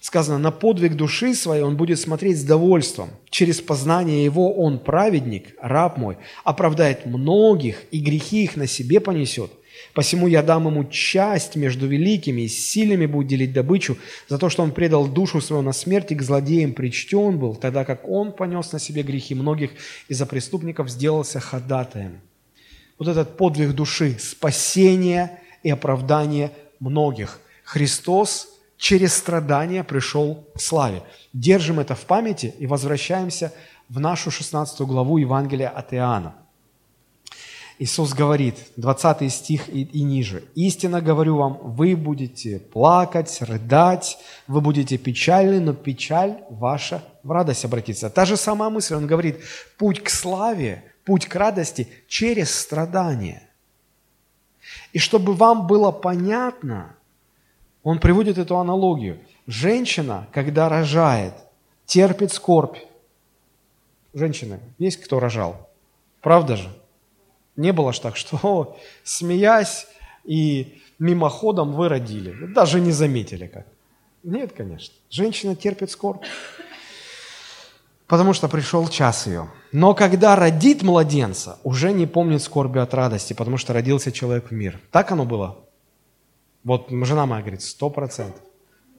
[0.00, 3.10] Сказано, на подвиг души своей он будет смотреть с довольством.
[3.30, 9.50] Через познание его он, праведник, раб мой, оправдает многих, и грехи их на себе понесет.
[9.94, 13.96] Посему я дам ему часть между великими, и сильными будет делить добычу
[14.28, 17.84] за то, что он предал душу свою на смерть и к злодеям причтен был, тогда
[17.84, 19.70] как он понес на себе грехи многих
[20.08, 22.20] и за преступников сделался ходатаем.
[22.98, 27.40] Вот этот подвиг души, спасение и оправдание многих.
[27.64, 31.02] Христос через страдания пришел к славе.
[31.32, 33.52] Держим это в памяти и возвращаемся
[33.88, 36.34] в нашу 16 главу Евангелия от Иоанна.
[37.80, 44.60] Иисус говорит, 20 стих и, и ниже, «Истинно говорю вам, вы будете плакать, рыдать, вы
[44.60, 48.10] будете печальны, но печаль ваша в радость обратится».
[48.10, 49.36] Та же самая мысль, Он говорит,
[49.78, 53.47] путь к славе, путь к радости через страдания.
[54.92, 56.94] И чтобы вам было понятно,
[57.82, 59.18] Он приводит эту аналогию.
[59.46, 61.34] Женщина, когда рожает,
[61.86, 62.78] терпит скорбь.
[64.14, 65.68] Женщины, есть кто рожал?
[66.20, 66.68] Правда же?
[67.56, 69.86] Не было ж так, что смеясь
[70.24, 72.46] и мимоходом вы родили.
[72.52, 73.66] Даже не заметили как.
[74.22, 74.94] Нет, конечно.
[75.10, 76.24] Женщина терпит скорбь,
[78.08, 79.48] потому что пришел час ее.
[79.70, 84.52] Но когда родит младенца, уже не помнит скорби от радости, потому что родился человек в
[84.52, 84.80] мир.
[84.90, 85.58] Так оно было?
[86.64, 88.42] Вот жена моя говорит, сто процентов.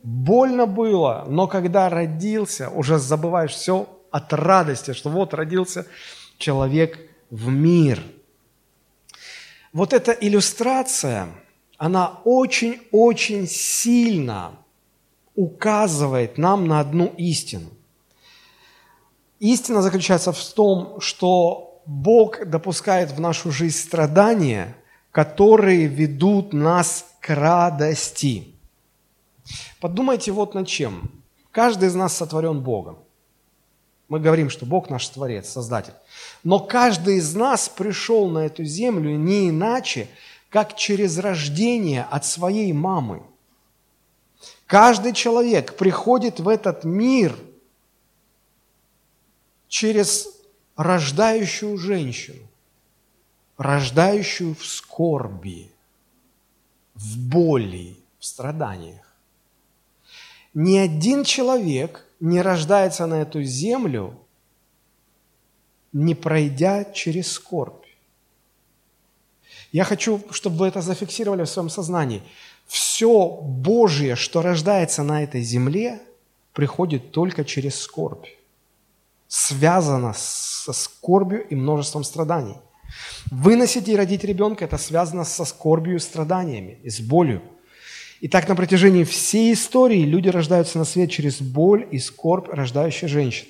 [0.02, 5.86] Больно было, но когда родился, уже забываешь все от радости, что вот родился
[6.38, 6.98] человек
[7.30, 8.02] в мир–
[9.72, 11.28] вот эта иллюстрация,
[11.78, 14.58] она очень-очень сильно
[15.36, 17.70] указывает нам на одну истину.
[19.40, 24.76] Истина заключается в том, что Бог допускает в нашу жизнь страдания,
[25.12, 28.54] которые ведут нас к радости.
[29.80, 31.10] Подумайте вот над чем.
[31.52, 33.00] Каждый из нас сотворен Богом.
[34.10, 35.94] Мы говорим, что Бог наш Творец, Создатель.
[36.44, 40.08] Но каждый из нас пришел на эту землю не иначе,
[40.50, 43.24] как через рождение от своей мамы.
[44.66, 47.36] Каждый человек приходит в этот мир
[49.70, 50.28] через
[50.76, 52.46] рождающую женщину,
[53.58, 55.72] рождающую в скорби,
[56.96, 59.06] в боли, в страданиях.
[60.54, 64.18] Ни один человек– не рождается на эту землю,
[65.94, 67.86] не пройдя через скорбь.
[69.72, 72.24] Я хочу, чтобы вы это зафиксировали в своем сознании.
[72.68, 76.02] Все Божье, что рождается на этой земле,
[76.54, 78.28] приходит только через скорбь.
[79.30, 82.58] Связано со скорбью и множеством страданий.
[83.32, 87.42] Выносить и родить ребенка– это связано со скорбью и страданиями, и с болью–
[88.20, 93.08] и так на протяжении всей истории люди рождаются на свет через боль и скорбь рождающей
[93.08, 93.50] женщины.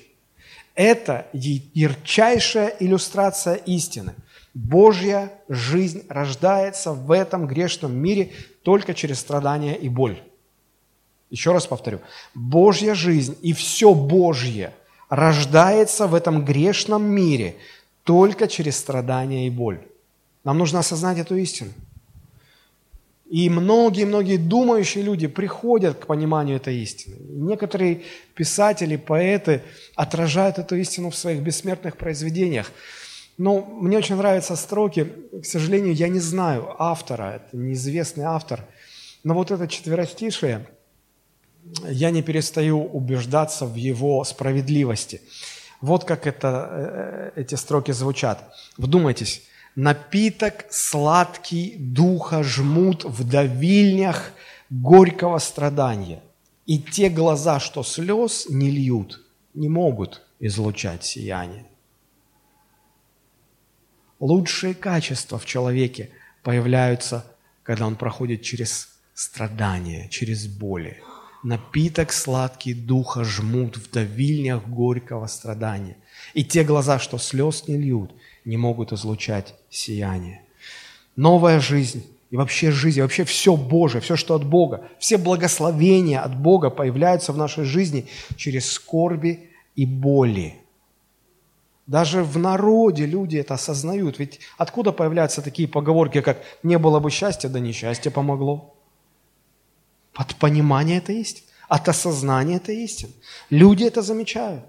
[0.76, 4.14] Это ярчайшая иллюстрация истины.
[4.54, 8.30] Божья жизнь рождается в этом грешном мире
[8.62, 10.22] только через страдания и боль.
[11.30, 12.00] Еще раз повторю.
[12.34, 14.72] Божья жизнь и все Божье
[15.10, 17.56] рождается в этом грешном мире
[18.04, 19.80] только через страдания и боль.
[20.44, 21.72] Нам нужно осознать эту истину.
[23.28, 27.16] И многие-многие думающие люди приходят к пониманию этой истины.
[27.28, 28.02] некоторые
[28.34, 29.62] писатели, поэты
[29.94, 32.72] отражают эту истину в своих бессмертных произведениях.
[33.38, 38.64] Но мне очень нравятся строки, к сожалению, я не знаю автора, это неизвестный автор,
[39.22, 40.66] но вот это четверостишее,
[41.88, 45.20] я не перестаю убеждаться в его справедливости.
[45.80, 48.54] Вот как это, э, эти строки звучат.
[48.76, 49.42] Вдумайтесь
[49.76, 54.32] напиток сладкий духа жмут в давильнях
[54.68, 56.22] горького страдания.
[56.66, 61.66] И те глаза, что слез не льют, не могут излучать сияние.
[64.20, 66.10] Лучшие качества в человеке
[66.42, 67.24] появляются,
[67.62, 71.02] когда он проходит через страдания, через боли.
[71.42, 75.96] Напиток сладкий духа жмут в давильнях горького страдания.
[76.34, 78.12] И те глаза, что слез не льют,
[78.44, 80.42] не могут излучать сияние.
[81.16, 86.20] Новая жизнь и вообще жизнь, и вообще все Божие, все, что от Бога, все благословения
[86.20, 90.56] от Бога появляются в нашей жизни через скорби и боли.
[91.86, 94.20] Даже в народе люди это осознают.
[94.20, 98.76] Ведь откуда появляются такие поговорки, как «не было бы счастья, да несчастье помогло»?
[100.20, 103.12] От понимания это истина, от осознания это истина.
[103.48, 104.64] Люди это замечают.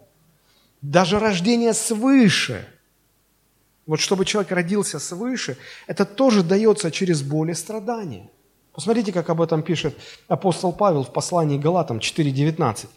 [0.81, 2.65] Даже рождение свыше,
[3.85, 8.29] вот чтобы человек родился свыше, это тоже дается через боль и страдания.
[8.71, 9.93] Посмотрите, как об этом пишет
[10.29, 12.87] апостол Павел в послании Галатам 4.19.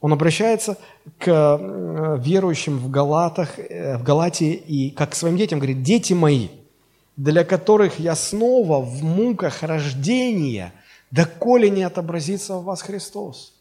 [0.00, 0.76] Он обращается
[1.18, 6.12] к э, верующим в, Галатах, э, в Галатии и как к своим детям говорит, «Дети
[6.12, 6.48] мои,
[7.16, 10.72] для которых я снова в муках рождения,
[11.14, 13.54] доколе не отобразится в вас Христос».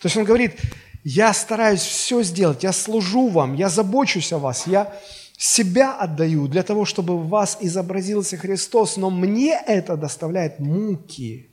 [0.00, 0.60] То есть он говорит,
[1.04, 4.94] я стараюсь все сделать, я служу вам, я забочусь о вас, я
[5.36, 11.51] себя отдаю для того, чтобы в вас изобразился Христос, но мне это доставляет муки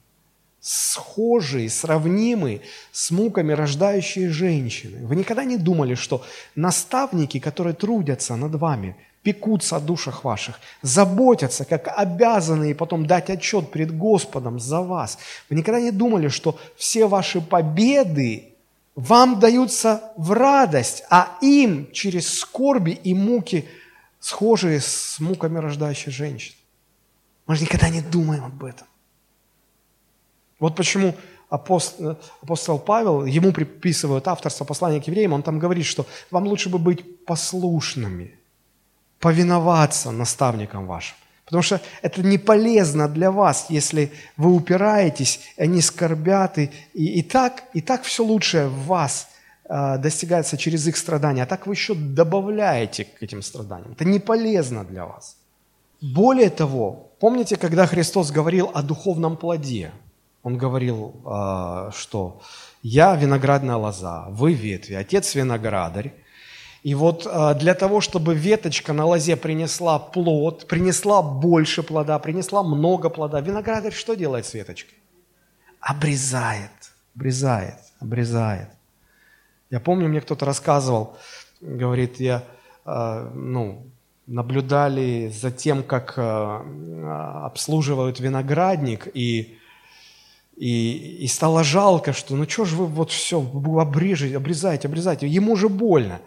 [0.61, 5.05] схожие, сравнимые с муками рождающие женщины.
[5.05, 6.23] Вы никогда не думали, что
[6.55, 13.71] наставники, которые трудятся над вами, пекутся о душах ваших, заботятся, как обязанные потом дать отчет
[13.71, 15.17] перед Господом за вас.
[15.49, 18.53] Вы никогда не думали, что все ваши победы
[18.95, 23.65] вам даются в радость, а им через скорби и муки,
[24.19, 26.57] схожие с муками рождающей женщины.
[27.47, 28.88] Мы же никогда не думаем об этом.
[30.59, 31.15] Вот почему
[31.49, 36.77] апостол, Павел, ему приписывают авторство послания к евреям, он там говорит, что вам лучше бы
[36.77, 38.35] быть послушными,
[39.19, 41.15] повиноваться наставникам вашим.
[41.45, 47.23] Потому что это не полезно для вас, если вы упираетесь, они скорбят, и, и, и,
[47.23, 49.29] так, и так все лучшее в вас
[49.67, 53.93] э, достигается через их страдания, а так вы еще добавляете к этим страданиям.
[53.93, 55.37] Это не полезно для вас.
[56.01, 59.91] Более того, помните, когда Христос говорил о духовном плоде–
[60.43, 62.41] он говорил, а, что
[62.81, 66.13] я виноградная лоза, вы ветви, отец виноградарь.
[66.81, 72.63] И вот а, для того, чтобы веточка на лозе принесла плод, принесла больше плода, принесла
[72.63, 74.97] много плода, виноградарь что делает с веточкой?
[75.81, 76.71] Обрезает,
[77.15, 78.69] обрезает, обрезает.
[79.69, 81.17] Я помню, мне кто-то рассказывал,
[81.59, 82.43] говорит, я,
[82.85, 83.85] а, ну,
[84.25, 89.58] наблюдали за тем, как обслуживают виноградник, и
[90.59, 93.41] и, и стало жалко, что ну что же вы вот все
[93.79, 96.19] обрежете, обрезаете, обрезаете, ему же больно.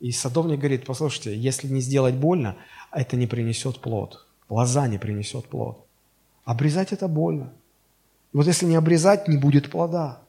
[0.00, 2.56] И садовник говорит, послушайте, если не сделать больно,
[2.90, 4.26] это не принесет плод.
[4.48, 5.86] Лоза не принесет плод.
[6.44, 7.52] Обрезать это больно.
[8.32, 10.20] Вот если не обрезать, не будет плода.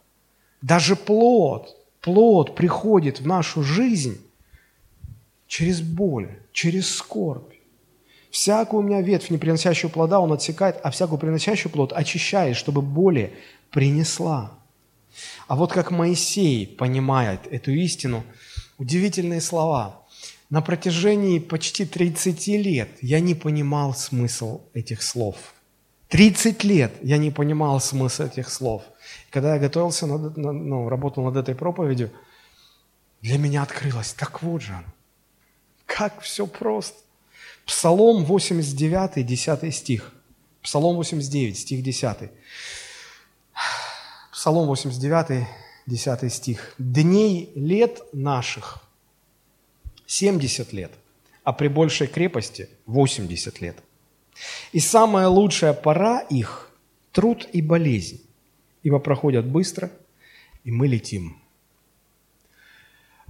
[0.62, 4.22] Даже плод, плод приходит в нашу жизнь
[5.48, 7.55] через боль, через скорбь.
[8.36, 12.82] Всякую у меня ветвь, не приносящую плода, он отсекает, а всякую приносящую плод очищает, чтобы
[12.82, 13.32] более
[13.72, 14.52] принесла.
[15.48, 18.26] А вот как Моисей понимает эту истину,
[18.78, 20.02] удивительные слова.
[20.50, 25.38] На протяжении почти 30 лет я не понимал смысл этих слов.
[26.10, 28.84] 30 лет я не понимал смысл этих слов.
[29.30, 32.12] Когда я готовился, над, ну, работал над этой проповедью,
[33.22, 34.76] для меня открылось, так вот же.
[35.86, 37.05] Как все просто.
[37.66, 40.14] Псалом 89, 10 стих.
[40.62, 42.30] Псалом 89, стих 10.
[44.32, 45.48] Псалом 89,
[45.88, 46.76] 10 стих.
[46.78, 48.84] «Дней лет наших
[50.06, 50.92] 70 лет,
[51.44, 53.78] а при большей крепости 80 лет.
[54.72, 56.72] И самая лучшая пора их–
[57.12, 58.22] труд и болезнь,
[58.84, 59.92] ибо проходят быстро,
[60.64, 61.45] и мы летим».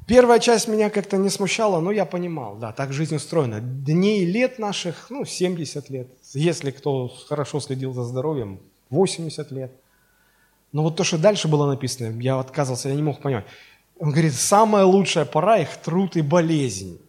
[0.07, 3.59] Первая часть меня как-то не смущала, но я понимал, да, так жизнь устроена.
[3.59, 6.07] Дней лет наших, ну, 70 лет.
[6.33, 8.59] Если кто хорошо следил за здоровьем,
[8.91, 9.71] 80 лет.
[10.71, 13.45] Но вот то, что дальше было написано, я отказывался, я не мог понимать.
[13.97, 16.99] Он говорит, самая лучшая пора их труд и болезнь.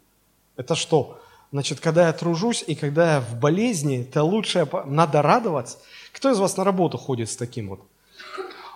[0.56, 1.20] Это что?
[1.52, 4.86] Значит, когда я тружусь и когда я в болезни, это лучшая пора.
[4.86, 5.78] Надо радоваться.
[6.12, 7.80] Кто из вас на работу ходит с таким вот?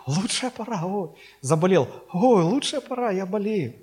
[0.07, 1.11] Лучшая пора, ой,
[1.41, 1.89] заболел.
[2.13, 3.75] Ой, лучшая пора, я болею.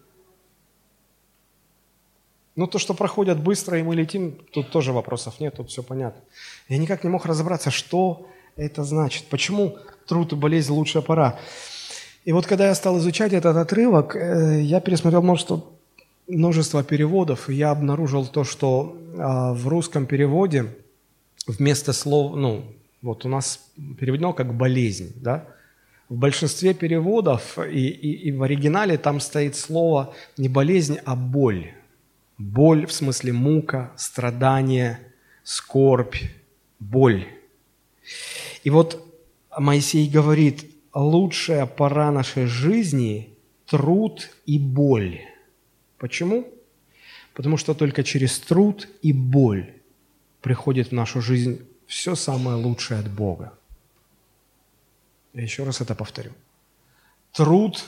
[2.58, 6.22] Ну, то, что проходят быстро, и мы летим, тут тоже вопросов нет, тут все понятно.
[6.68, 9.26] Я никак не мог разобраться, что это значит.
[9.30, 9.78] Почему
[10.08, 11.40] труд и болезнь лучшая пора?
[12.26, 15.66] И вот когда я стал изучать этот отрывок, э, я пересмотрел множество,
[16.28, 20.76] множество переводов, и я обнаружил то, что а, в русском переводе
[21.46, 22.66] вместо слов, ну,
[23.04, 23.60] вот у нас
[24.00, 25.46] переведено как болезнь, да?
[26.10, 31.74] В большинстве переводов и, и, и в оригинале там стоит слово не болезнь, а боль.
[32.38, 35.00] Боль в смысле мука, страдание,
[35.44, 36.18] скорбь,
[36.80, 37.28] боль.
[38.64, 39.04] И вот
[39.58, 43.34] Моисей говорит, лучшая пора нашей жизни–
[43.66, 45.22] труд и боль.
[45.98, 46.48] Почему?
[47.34, 49.74] Потому что только через труд и боль
[50.42, 53.54] приходит в нашу жизнь все самое лучшее от Бога.
[55.34, 56.32] Я еще раз это повторю.
[57.32, 57.86] Труд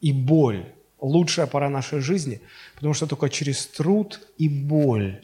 [0.00, 0.72] и боль–
[1.02, 2.40] лучшая пора нашей жизни,
[2.74, 5.22] потому что только через труд и боль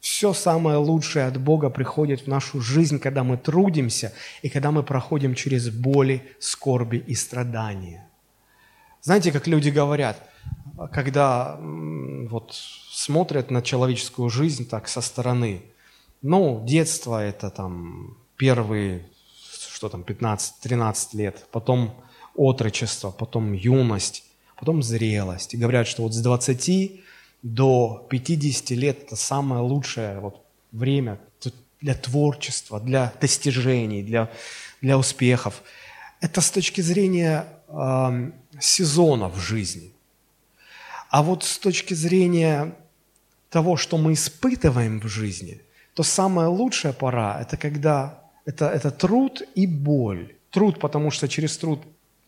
[0.00, 4.12] все самое лучшее от Бога приходит в нашу жизнь, когда мы трудимся
[4.42, 8.08] и когда мы проходим через боли, скорби и страдания.
[9.02, 10.22] Знаете, как люди говорят,
[10.92, 12.54] когда вот
[12.92, 15.62] смотрят на человеческую жизнь так со стороны,
[16.22, 19.06] ну, детство– это там первые
[19.76, 21.94] что там, 15-13 лет, потом
[22.34, 24.24] отрочество, потом юность,
[24.56, 25.54] потом зрелость.
[25.54, 27.00] И говорят, что вот с 20
[27.42, 31.18] до 50 лет это самое лучшее вот время
[31.80, 34.30] для творчества, для достижений, для,
[34.80, 35.62] для успехов.
[36.20, 39.92] Это с точки зрения э, сезона в жизни.
[41.10, 42.74] А вот с точки зрения
[43.50, 45.60] того, что мы испытываем в жизни,
[45.94, 50.34] то самая лучшая пора– это когда это, это труд и боль.
[50.50, 51.82] Труд, потому что через труд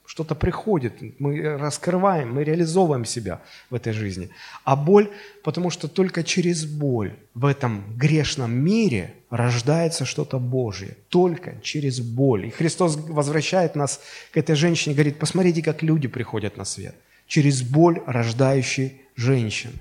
[0.08, 4.30] что-то приходит, мы раскрываем, мы реализовываем себя в этой жизни.
[4.64, 5.10] А боль,
[5.44, 10.96] потому что только через боль в этом грешном мире рождается что-то Божье.
[11.10, 12.46] Только через боль.
[12.46, 14.00] И Христос возвращает нас
[14.32, 16.94] к этой женщине, говорит, посмотрите, как люди приходят на свет.
[17.26, 19.72] Через боль рождающей женщин.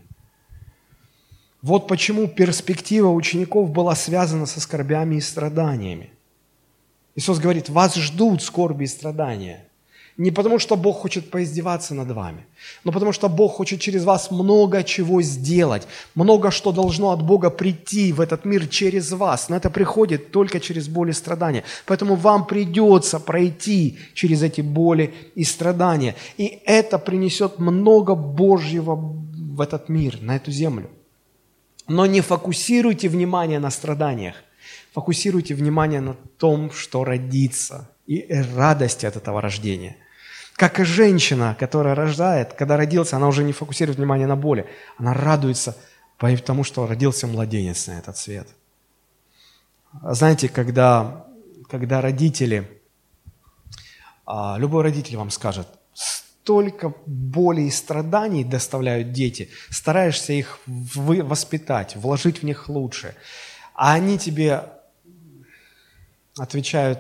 [1.62, 6.10] Вот почему перспектива учеников была связана со скорбями и страданиями.
[7.16, 9.67] Иисус говорит, вас ждут скорби и страдания.
[10.18, 12.46] Не потому, что Бог хочет поиздеваться над вами,
[12.84, 17.52] но потому, что Бог хочет через вас много чего сделать, много что должно от Бога
[17.52, 19.50] прийти в этот мир через вас.
[19.50, 21.64] Но это приходит только через боли и страдания.
[21.86, 26.16] Поэтому вам придется пройти через эти боли и страдания.
[26.38, 30.90] И это принесет много Божьего в этот мир, на эту землю.
[31.88, 34.36] Но не фокусируйте внимание на страданиях.
[34.94, 39.96] Фокусируйте внимание на том, что родится, и радости от этого рождения.
[40.58, 45.14] Как и женщина, которая рождает, когда родился, она уже не фокусирует внимание на боли, она
[45.14, 45.78] радуется
[46.18, 48.48] потому, что родился младенец на этот свет.
[50.02, 51.28] Знаете, когда,
[51.70, 52.82] когда родители,
[54.26, 62.42] а, любой родитель вам скажет, столько боли и страданий доставляют дети, стараешься их воспитать, вложить
[62.42, 63.14] в них лучше,
[63.76, 64.64] а они тебе
[66.36, 67.00] отвечают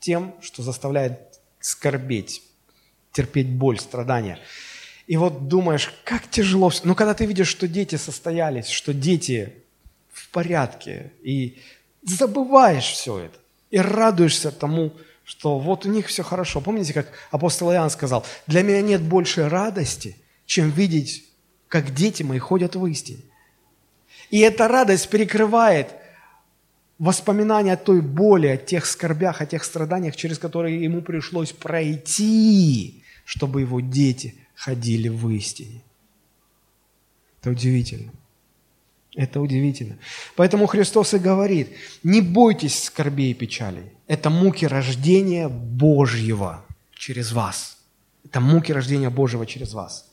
[0.00, 2.47] тем, что заставляет скорбеть,
[3.12, 4.38] терпеть боль, страдания.
[5.06, 6.70] И вот думаешь, как тяжело.
[6.84, 9.54] Но когда ты видишь, что дети состоялись, что дети
[10.12, 11.58] в порядке, и
[12.02, 13.38] забываешь все это,
[13.70, 14.92] и радуешься тому,
[15.24, 16.60] что вот у них все хорошо.
[16.60, 21.24] Помните, как апостол Иоанн сказал, для меня нет большей радости, чем видеть,
[21.68, 23.20] как дети мои ходят в истине.
[24.30, 25.88] И эта радость перекрывает
[26.98, 33.02] воспоминания о той боли, о тех скорбях, о тех страданиях, через которые ему пришлось пройти,
[33.24, 35.82] чтобы его дети ходили в истине.
[37.40, 38.12] Это удивительно.
[39.14, 39.98] Это удивительно.
[40.36, 41.70] Поэтому Христос и говорит,
[42.02, 43.92] не бойтесь скорбей и печалей.
[44.06, 47.78] Это муки рождения Божьего через вас.
[48.24, 50.08] Это муки рождения Божьего через вас.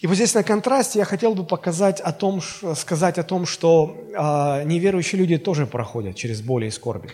[0.00, 3.96] И вот здесь на контрасте я хотел бы показать о том, сказать о том, что
[3.98, 7.10] э, неверующие люди тоже проходят через боли и скорби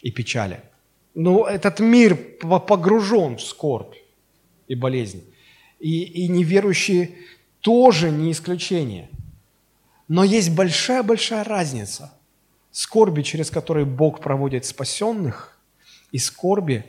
[0.00, 0.60] и печали.
[1.14, 3.94] Но этот мир погружен в скорбь
[4.66, 5.24] и болезнь.
[5.78, 7.10] И, и неверующие
[7.60, 9.10] тоже не исключение.
[10.08, 12.14] Но есть большая-большая разница.
[12.70, 15.58] Скорби, через которые Бог проводит спасенных,
[16.12, 16.84] и скорби,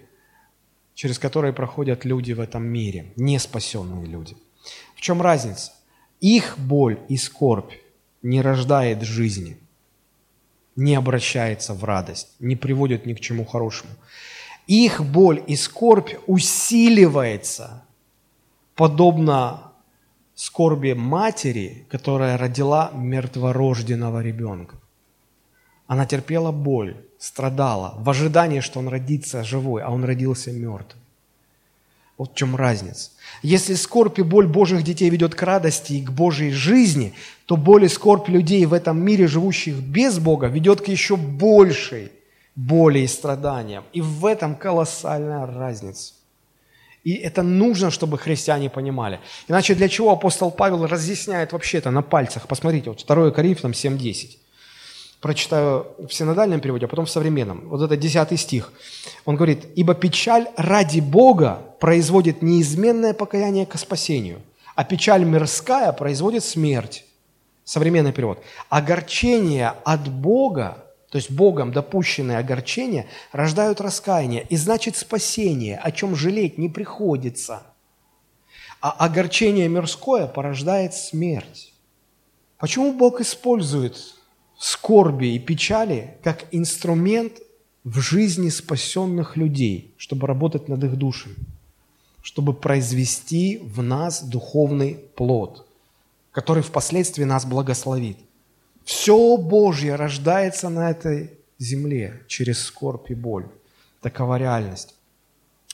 [0.94, 4.38] через которые проходят люди в этом мире, не спасенные люди–
[4.98, 5.72] в чем разница?
[6.20, 7.72] Их боль и скорбь
[8.24, 9.58] не рождает жизни,
[10.76, 13.92] не обращается в радость, не приводит ни к чему хорошему.
[14.66, 17.84] Их боль и скорбь усиливается,
[18.76, 19.72] подобно
[20.34, 24.76] скорби матери, которая родила мертворожденного ребенка.
[25.86, 31.04] Она терпела боль, страдала в ожидании, что он родится живой, а он родился мертвым.
[32.18, 33.12] Вот в чем разница.
[33.44, 37.14] Если скорбь и боль Божьих детей ведет к радости и к Божьей жизни,
[37.46, 42.12] то боль и скорбь людей в этом мире, живущих без Бога, ведет к еще большей
[42.56, 43.84] боли и страданиям.
[43.94, 46.14] И в этом колоссальная разница.
[47.04, 49.20] И это нужно, чтобы христиане понимали.
[49.48, 52.48] Иначе для чего апостол Павел разъясняет вообще это на пальцах?
[52.48, 54.38] Посмотрите, вот 2 Коринфянам 7.10.
[55.22, 57.68] Прочитаю в синодальном переводе, а потом в современном.
[57.70, 58.72] Вот это 10 стих.
[59.26, 64.42] Он говорит, «Ибо печаль ради Бога производит неизменное покаяние к спасению,
[64.76, 67.04] а печаль мирская производит смерть».
[67.64, 68.44] Современный перевод.
[68.70, 76.16] «Огорчение от Бога то есть Богом допущенные огорчения рождают раскаяние, и значит спасение, о чем
[76.16, 77.64] жалеть не приходится.
[78.82, 81.74] А огорчение мирское порождает смерть.
[82.58, 84.17] Почему Бог использует
[84.58, 87.34] скорби и печали как инструмент
[87.84, 91.36] в жизни спасенных людей, чтобы работать над их душами,
[92.22, 95.66] чтобы произвести в нас духовный плод,
[96.32, 98.18] который впоследствии нас благословит?
[98.84, 103.48] Все Божье рождается на этой земле через скорбь и боль.
[104.02, 104.96] Такова реальность.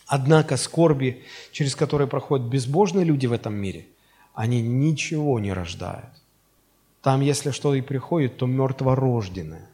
[0.07, 3.87] Однако скорби, через которые проходят безбожные люди в этом мире,
[4.33, 6.09] они ничего не рождают.
[7.03, 9.69] Там, если что и приходит, то мертворожденное.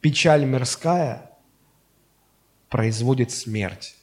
[0.00, 1.30] Печаль мирская
[2.68, 3.94] производит смерть.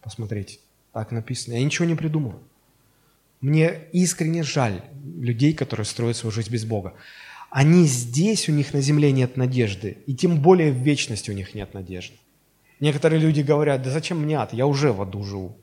[0.00, 0.60] Посмотрите,
[0.92, 1.54] так написано.
[1.54, 2.40] Я ничего не придумал.
[3.40, 6.94] Мне искренне жаль людей, которые строят свою жизнь без Бога.
[7.50, 11.54] Они здесь, у них на земле нет надежды, и тем более в вечности у них
[11.54, 12.16] нет надежды.
[12.78, 15.56] Некоторые люди говорят, да зачем мне ад, я уже в аду живу.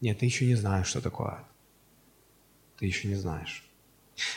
[0.00, 1.44] Нет, ты еще не знаешь, что такое ад.
[2.78, 3.64] Ты еще не знаешь.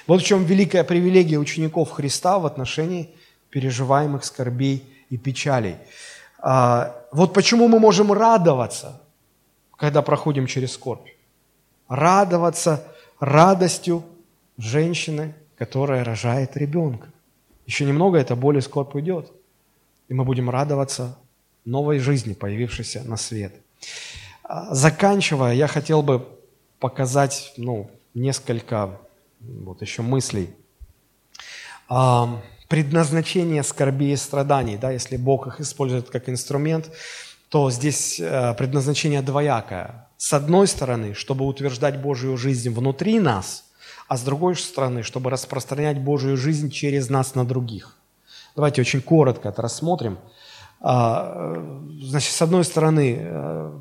[0.07, 3.09] Вот в чем великая привилегия учеников Христа в отношении
[3.49, 5.75] переживаемых скорбей и печалей.
[6.39, 9.01] А, вот почему мы можем радоваться,
[9.77, 11.07] когда проходим через скорбь.
[11.87, 12.85] Радоваться
[13.19, 14.03] радостью
[14.57, 17.07] женщины, которая рожает ребенка.
[17.65, 19.31] Еще немного эта боль и скорбь уйдет,
[20.09, 21.17] и мы будем радоваться
[21.65, 23.53] новой жизни, появившейся на свет.
[24.43, 26.27] А, заканчивая, я хотел бы
[26.79, 28.99] показать ну, несколько
[29.43, 30.49] вот еще мыслей.
[32.67, 36.89] Предназначение скорби и страданий, да, если Бог их использует как инструмент,
[37.49, 40.07] то здесь э, предназначение двоякое.
[40.17, 43.65] С одной стороны, чтобы утверждать Божью жизнь внутри нас–
[44.07, 47.97] а с другой стороны, чтобы распространять Божию жизнь через нас на других.
[48.55, 50.19] Давайте очень коротко это рассмотрим.
[50.81, 51.55] А,
[52.01, 53.71] значит, с одной стороны, э,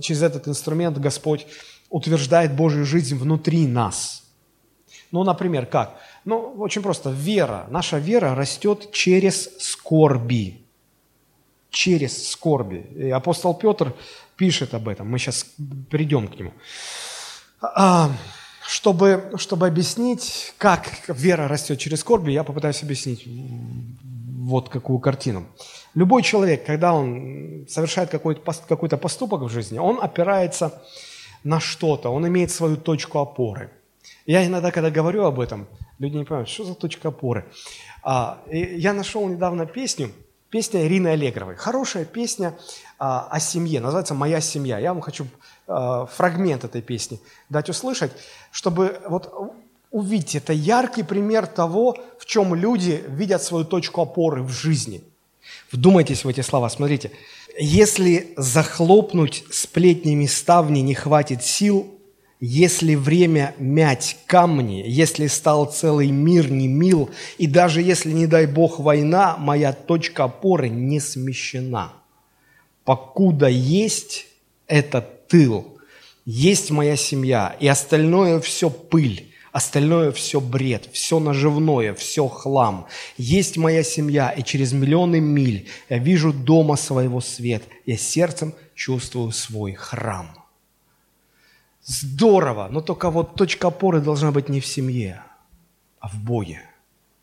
[0.00, 1.46] через этот инструмент Господь
[1.90, 4.22] утверждает Божию жизнь внутри нас.
[5.10, 5.96] Ну, например, как?
[6.24, 7.10] Ну, очень просто.
[7.10, 7.66] Вера.
[7.70, 10.60] Наша вера растет через скорби.
[11.70, 12.86] Через скорби.
[12.96, 13.94] И апостол Петр
[14.36, 15.10] пишет об этом.
[15.10, 15.46] Мы сейчас
[15.90, 16.52] придем к нему.
[17.60, 18.10] А,
[18.66, 23.26] чтобы, чтобы объяснить, как вера растет через скорби, я попытаюсь объяснить
[24.48, 25.46] вот какую картину.
[25.94, 30.82] Любой человек, когда он совершает какой-то какой поступок в жизни, он опирается
[31.44, 33.70] на что-то, он имеет свою точку опоры.
[34.28, 35.66] Я иногда, когда говорю об этом,
[35.98, 37.46] люди не понимают, что за точка опоры.
[38.02, 40.12] А, я нашел недавно песню,
[40.50, 41.56] песня Ирины Аллегровой.
[41.56, 42.54] Хорошая песня
[42.98, 44.78] а, о семье, называется «Моя семья».
[44.78, 45.26] Я вам хочу
[45.66, 47.18] а, фрагмент этой песни
[47.48, 48.12] дать услышать,
[48.50, 49.32] чтобы вот
[49.90, 55.02] увидеть, это яркий пример того, в чем люди видят свою точку опоры в жизни.
[55.72, 57.12] Вдумайтесь в эти слова, смотрите.
[57.58, 61.97] «Если захлопнуть сплетнями ставни не хватит сил,
[62.40, 68.46] если время мять камни, если стал целый мир не мил, и даже если, не дай
[68.46, 71.92] Бог, война, моя точка опоры не смещена.
[72.84, 74.26] Покуда есть
[74.66, 75.78] этот тыл,
[76.24, 82.86] есть моя семья, и остальное все пыль, остальное все бред, все наживное, все хлам.
[83.16, 89.32] Есть моя семья, и через миллионы миль я вижу дома своего свет, я сердцем чувствую
[89.32, 90.37] свой храм.
[91.88, 95.22] Здорово, но только вот точка опоры должна быть не в семье,
[96.00, 96.60] а в Боге.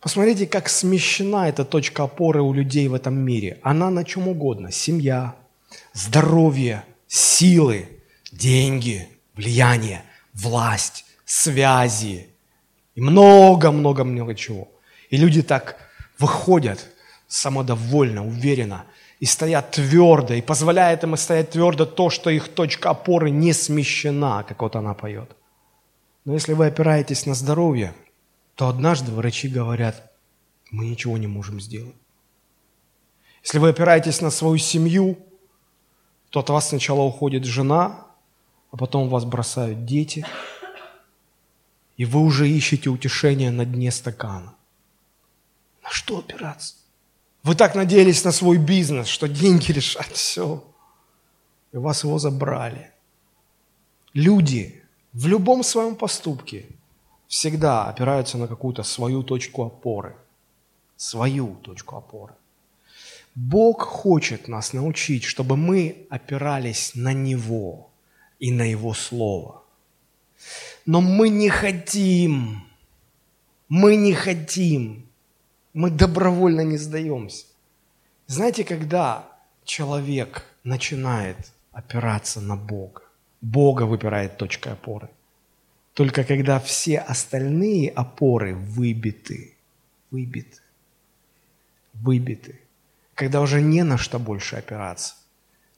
[0.02, 3.60] Посмотрите, как смещена эта точка опоры у людей в этом мире.
[3.62, 4.72] Она на чем угодно.
[4.72, 5.36] Семья,
[5.94, 7.90] здоровье, силы,
[8.32, 10.02] деньги, влияние,
[10.34, 12.30] власть, связи
[12.96, 14.68] и много-много-много чего.
[15.12, 15.78] И люди так
[16.18, 16.90] выходят
[17.28, 18.86] самодовольно, уверенно–
[19.20, 24.44] и стоят твердо, и позволяет им стоять твердо то, что их точка опоры не смещена,
[24.48, 25.36] как вот она поет.
[26.26, 27.94] Но если вы опираетесь на здоровье,
[28.56, 30.12] то однажды врачи говорят,
[30.72, 31.96] мы ничего не можем сделать.
[33.44, 35.18] Если вы опираетесь на свою семью,
[36.30, 38.08] то от вас сначала уходит жена,
[38.72, 40.26] а потом вас бросают дети,
[41.96, 44.56] и вы уже ищете утешение на дне стакана.
[45.84, 46.76] На что опираться?
[47.46, 50.64] Вы так надеялись на свой бизнес, что деньги решат все.
[51.74, 52.92] И вас его забрали.
[54.14, 54.82] Люди
[55.14, 56.66] в любом своем поступке
[57.28, 60.16] всегда опираются на какую-то свою точку опоры.
[60.98, 62.34] Свою точку опоры.
[63.36, 67.92] Бог хочет нас научить, чтобы мы опирались на Него
[68.40, 69.62] и на Его Слово.
[70.88, 72.64] Но мы не хотим,
[73.70, 75.05] мы не хотим,
[75.76, 77.46] мы добровольно не сдаемся.
[78.28, 79.28] Знаете, когда
[79.66, 81.38] человек начинает
[81.74, 83.02] опираться на Бога,
[83.42, 85.10] Бога выпирает точкой опоры.
[85.94, 89.54] Только когда все остальные опоры выбиты,
[90.12, 90.62] выбиты,
[91.94, 92.60] выбиты,
[93.14, 95.16] когда уже не на что больше опираться,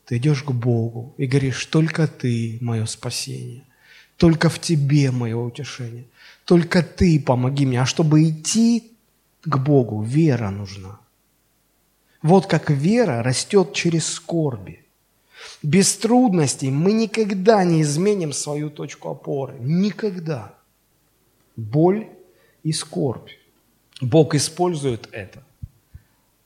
[0.06, 3.64] ты идешь к Богу и говоришь, только Ты мое спасение,
[4.16, 6.06] только в Тебе мое утешение,
[6.46, 7.82] только Ты помоги мне.
[7.82, 8.97] А чтобы идти
[9.46, 11.00] к Богу, вера нужна.
[12.22, 14.84] Вот как вера растет через скорби.
[15.64, 19.56] Без трудностей мы никогда не изменим свою точку опоры.
[19.60, 20.54] Никогда.
[21.56, 22.08] Боль
[22.64, 23.30] и скорбь.
[24.02, 25.44] Бог использует это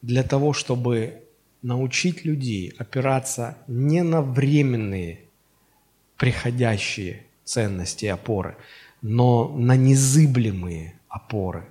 [0.02, 1.24] для того, чтобы
[1.62, 5.20] научить людей опираться не на временные
[6.18, 8.56] приходящие ценности и опоры,
[9.02, 11.68] но на незыблемые опоры.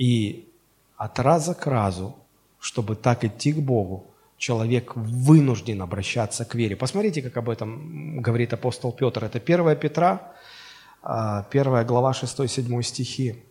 [0.00, 0.48] И
[0.96, 2.16] от раза к разу,
[2.58, 4.06] чтобы так идти к Богу,
[4.38, 6.74] человек вынужден обращаться к вере.
[6.74, 9.22] Посмотрите, как об этом говорит апостол Петр.
[9.24, 10.32] Это 1 Петра,
[11.02, 13.44] 1 а, глава 6-7 стихи.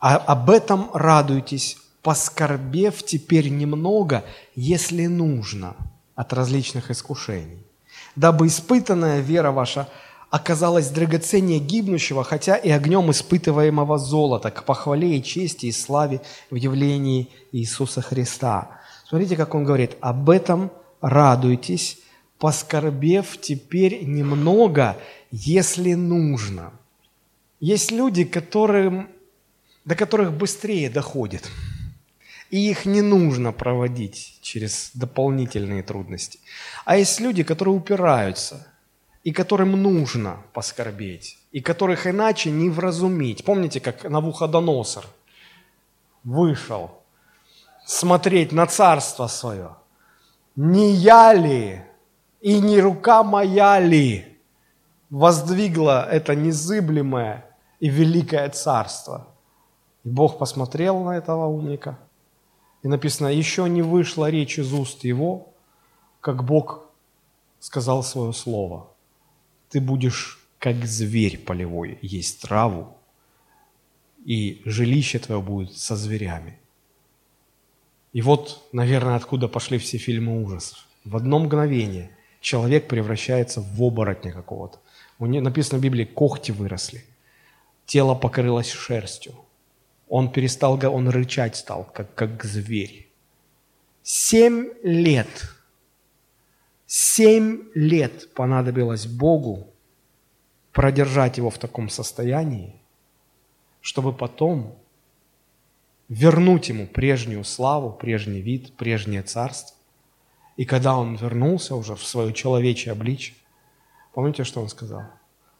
[0.00, 4.24] А об этом радуйтесь, поскорбев теперь немного,
[4.56, 5.76] если нужно,
[6.16, 7.64] от различных искушений,
[8.16, 9.88] дабы испытанная вера ваша
[10.32, 16.54] оказалась драгоценнее гибнущего, хотя и огнем испытываемого золота, к похвале и чести и славе в
[16.54, 18.80] явлении Иисуса Христа.
[19.06, 20.72] Смотрите, как он говорит, об этом
[21.02, 21.98] радуйтесь,
[22.38, 24.96] поскорбев теперь немного,
[25.30, 26.72] если нужно.
[27.60, 29.10] Есть люди, которым,
[29.84, 31.50] до которых быстрее доходит–
[32.52, 36.38] и их не нужно проводить через дополнительные трудности.
[36.84, 38.66] А есть люди, которые упираются,
[39.24, 43.44] и которым нужно поскорбеть, и которых иначе не вразумить.
[43.44, 45.04] Помните, как Навуходоносор
[46.24, 46.90] вышел
[47.86, 49.76] смотреть на царство свое?
[50.56, 51.82] Не я ли
[52.40, 54.38] и не рука моя ли
[55.10, 57.44] воздвигла это незыблемое
[57.80, 59.28] и великое царство?
[60.04, 61.98] И Бог посмотрел на этого умника–
[62.82, 65.48] и написано, еще не вышла речь из уст его,
[66.20, 66.84] как Бог
[67.60, 68.88] сказал свое слово.
[69.72, 72.94] Ты будешь как зверь полевой есть траву,
[74.22, 76.58] и жилище твое будет со зверями.
[78.12, 80.86] И вот, наверное, откуда пошли все фильмы ужасов.
[81.04, 82.10] В одно мгновение
[82.42, 84.78] человек превращается в оборотня какого-то.
[85.18, 87.02] У него написано в Библии, когти выросли,
[87.86, 89.34] тело покрылось шерстью,
[90.10, 93.08] он перестал, он рычать стал, как, как зверь.
[94.02, 95.50] Семь лет,
[96.94, 99.66] семь лет понадобилось Богу
[100.72, 102.74] продержать его в таком состоянии,
[103.80, 104.76] чтобы потом
[106.10, 109.74] вернуть ему прежнюю славу, прежний вид, прежнее царство.
[110.58, 113.36] И когда он вернулся уже в свое человечье обличие,
[114.12, 115.04] помните, что он сказал?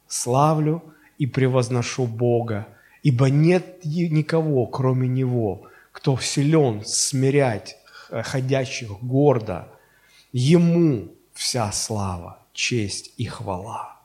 [0.07, 0.83] «Славлю
[1.17, 2.69] и превозношу Бога,
[3.03, 5.63] Ибо нет никого, кроме Него,
[5.93, 7.79] кто силен смирять
[8.11, 9.69] ходящих гордо.
[10.33, 11.09] Ему
[11.43, 14.01] вся слава, честь и хвала.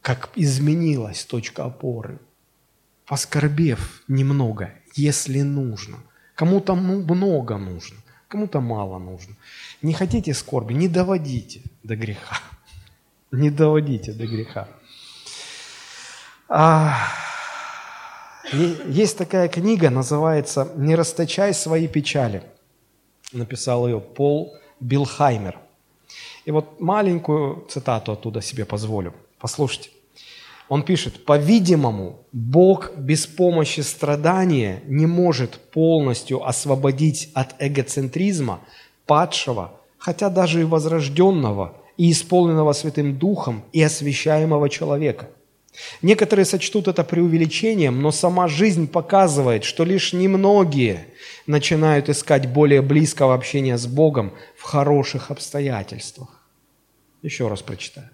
[0.00, 2.20] Как изменилась точка опоры.
[3.04, 5.98] Поскорбев немного, если нужно.
[6.36, 7.96] Кому-то много нужно,
[8.28, 9.34] кому-то мало нужно.
[9.82, 12.38] Не хотите скорби, не доводите до греха.
[13.32, 14.68] Не доводите до греха.
[16.48, 16.96] А,
[18.52, 22.44] есть такая книга, называется «Не расточай свои печали».
[23.32, 25.65] Написал ее Пол Билхаймер.
[26.46, 29.12] И вот маленькую цитату оттуда себе позволю.
[29.38, 29.90] Послушайте.
[30.68, 38.60] Он пишет, по-видимому, Бог без помощи страдания не может полностью освободить от эгоцентризма
[39.06, 45.28] падшего, хотя даже и возрожденного, и исполненного Святым Духом, и освящаемого человека.
[46.02, 51.06] Некоторые сочтут это преувеличением, но сама жизнь показывает, что лишь немногие
[51.46, 56.35] начинают искать более близкого общения с Богом в хороших обстоятельствах.
[57.26, 58.08] Еще раз прочитаю.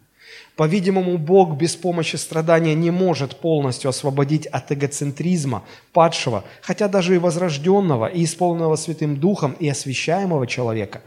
[0.56, 7.18] По-видимому, Бог без помощи страдания не может полностью освободить от эгоцентризма падшего, хотя даже и
[7.18, 11.02] возрожденного, и исполненного Святым Духом, и освящаемого человека.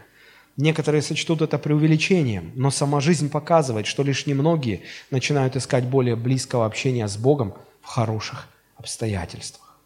[0.56, 6.64] Некоторые сочтут это преувеличением, но сама жизнь показывает, что лишь немногие начинают искать более близкого
[6.64, 9.76] общения с Богом в хороших обстоятельствах.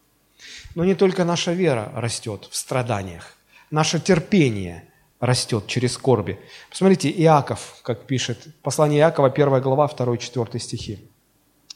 [0.75, 3.35] Но не только наша вера растет в страданиях,
[3.71, 4.85] наше терпение–
[5.21, 6.41] растет через скорби.
[6.71, 10.99] Посмотрите, Иаков, как пишет, послание Иакова, 1 глава, 2-4 стихи.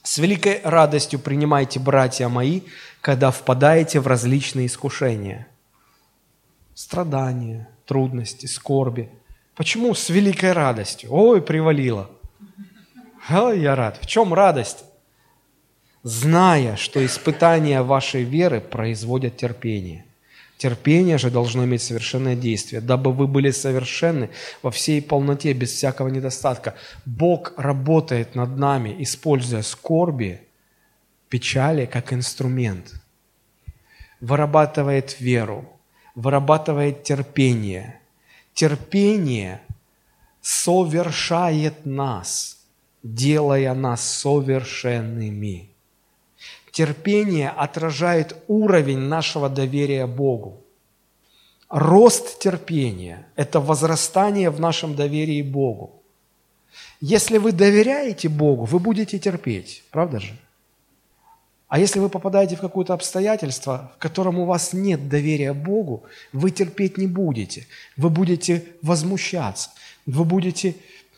[0.03, 2.63] «С великой радостью принимайте, братья мои,
[3.01, 5.47] когда впадаете в различные искушения».
[6.75, 9.11] Страдания, трудности, скорби.
[9.55, 11.13] Почему с великой радостью?
[11.13, 12.11] Ой, привалило.
[13.31, 13.99] Ой, я рад.
[14.03, 14.85] В чем радость?
[16.03, 20.05] Зная, что испытания вашей веры производят терпение–
[20.57, 24.31] Терпение же должно иметь совершенное действие, дабы вы были совершенны
[24.63, 26.75] во всей полноте, без всякого недостатка.
[27.05, 30.41] Бог работает над нами, используя скорби,
[31.29, 32.95] печали как инструмент.
[34.21, 35.69] Вырабатывает веру,
[36.15, 38.01] вырабатывает терпение.
[38.55, 39.61] Терпение
[40.41, 42.59] совершает нас,
[43.03, 45.74] делая нас совершенными.
[46.75, 50.61] Терпение отражает уровень нашего доверия Богу.
[51.69, 56.03] Рост терпения– это возрастание в нашем доверии Богу.
[57.01, 60.37] Если вы доверяете Богу, вы будете терпеть, правда же?
[61.69, 66.03] А если вы попадаете в какое-то обстоятельство, в котором у вас нет доверия Богу,
[66.33, 67.69] вы терпеть не будете.
[67.97, 69.71] Вы будете возмущаться,
[70.07, 70.75] вы будете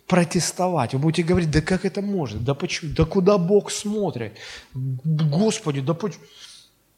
[0.07, 4.37] протестовать, вы будете говорить, да как это может, да почему, да куда Бог смотрит,
[4.75, 6.25] Господи, да почему.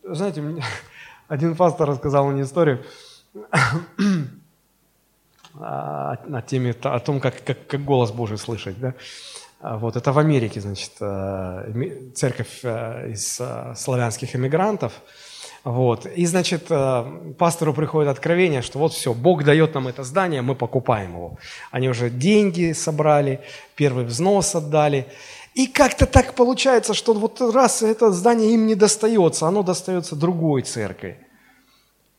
[0.03, 0.43] Знаете,
[1.29, 2.85] один пастор рассказал мне историю
[5.55, 8.79] о, теме, о том, как, как, как голос Божий слышать.
[8.79, 8.95] Да?
[9.61, 14.93] А вот, это в Америке, значит, э, церковь э, из э, славянских эмигрантов–
[15.65, 16.07] вот.
[16.07, 20.55] И, значит, э, пастору приходит откровение, что вот все, Бог дает нам это здание, мы
[20.55, 21.39] покупаем его.
[21.71, 23.41] Они уже деньги собрали,
[23.75, 25.07] первый взнос отдали.
[25.55, 30.63] И как-то так получается, что вот раз это здание им не достается, оно достается другой
[30.63, 31.19] церкви.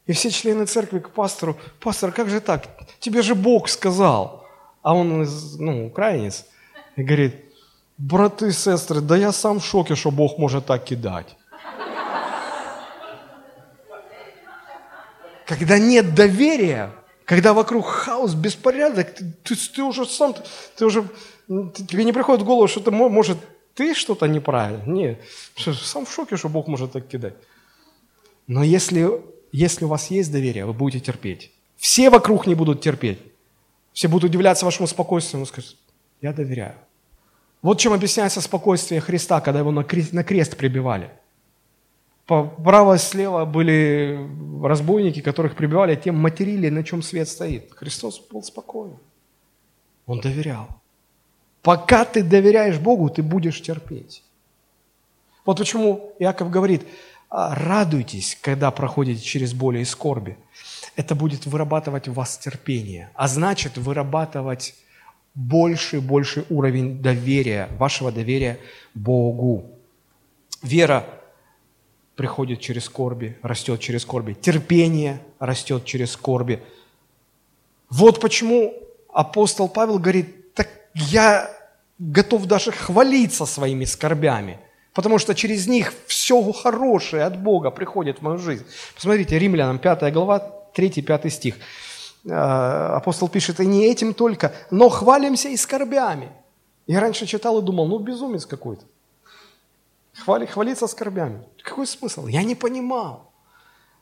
[0.06, 2.68] И все члены церкви к пастору, пастор, как же так?
[3.00, 4.46] Тебе же Бог сказал.
[4.82, 5.28] А он,
[5.58, 6.46] ну, украинец,
[6.96, 7.36] и говорит,
[7.98, 11.38] браты и сестры, да я сам в шоке, что Бог может так кидать.
[15.50, 16.92] Когда нет доверия,
[17.26, 20.36] когда вокруг хаос, беспорядок, ты, ты, ты уже сам,
[20.78, 21.10] ты уже,
[21.48, 23.40] ты, тебе не приходит в голову, что ты, может,
[23.74, 24.84] ты что-то неправильно.
[24.86, 25.20] Нет,
[25.58, 27.34] сам в шоке, что Бог может так кидать.
[28.46, 29.10] Но если,
[29.52, 31.52] если у вас есть доверие, вы будете терпеть.
[31.78, 33.18] Все вокруг не будут терпеть.
[33.92, 35.78] Все будут удивляться вашему спокойствию, но скажут,
[36.22, 36.76] я доверяю.
[37.64, 41.10] Вот чем объясняется спокойствие Христа, когда его на крест, на крест прибивали.
[42.30, 44.20] Право и слева были
[44.64, 47.74] разбойники, которых прибивали, а тем материли, на чем свет стоит.
[47.74, 48.98] Христос был спокоен.
[50.06, 50.68] Он доверял.
[51.64, 54.24] Пока ты доверяешь Богу, ты будешь терпеть.
[55.44, 56.84] Вот почему Иаков говорит,
[57.32, 60.38] «А, радуйтесь, когда проходите через боли и скорби.
[60.96, 64.76] Это будет вырабатывать в вас терпение, а значит вырабатывать
[65.34, 68.60] больше и больше уровень доверия, вашего доверия
[68.94, 69.72] Богу.
[70.62, 71.19] Вера
[72.20, 74.34] приходит через скорби, растет через скорби.
[74.34, 76.62] Терпение растет через скорби.
[77.90, 78.74] Вот почему
[79.14, 81.50] апостол Павел говорит, так я
[81.98, 84.60] готов даже хвалиться своими скорбями,
[84.94, 88.66] потому что через них все хорошее от Бога приходит в мою жизнь.
[88.96, 91.56] Посмотрите, Римлянам 5 глава, 3-5 стих.
[92.26, 96.28] Э, апостол пишет, и не этим только, но хвалимся и скорбями.
[96.86, 98.84] Я раньше читал и думал, ну безумец какой-то.
[100.20, 101.46] Хвали, хвалиться скорбями.
[101.70, 102.26] Какой смысл?
[102.26, 103.32] Я не понимал.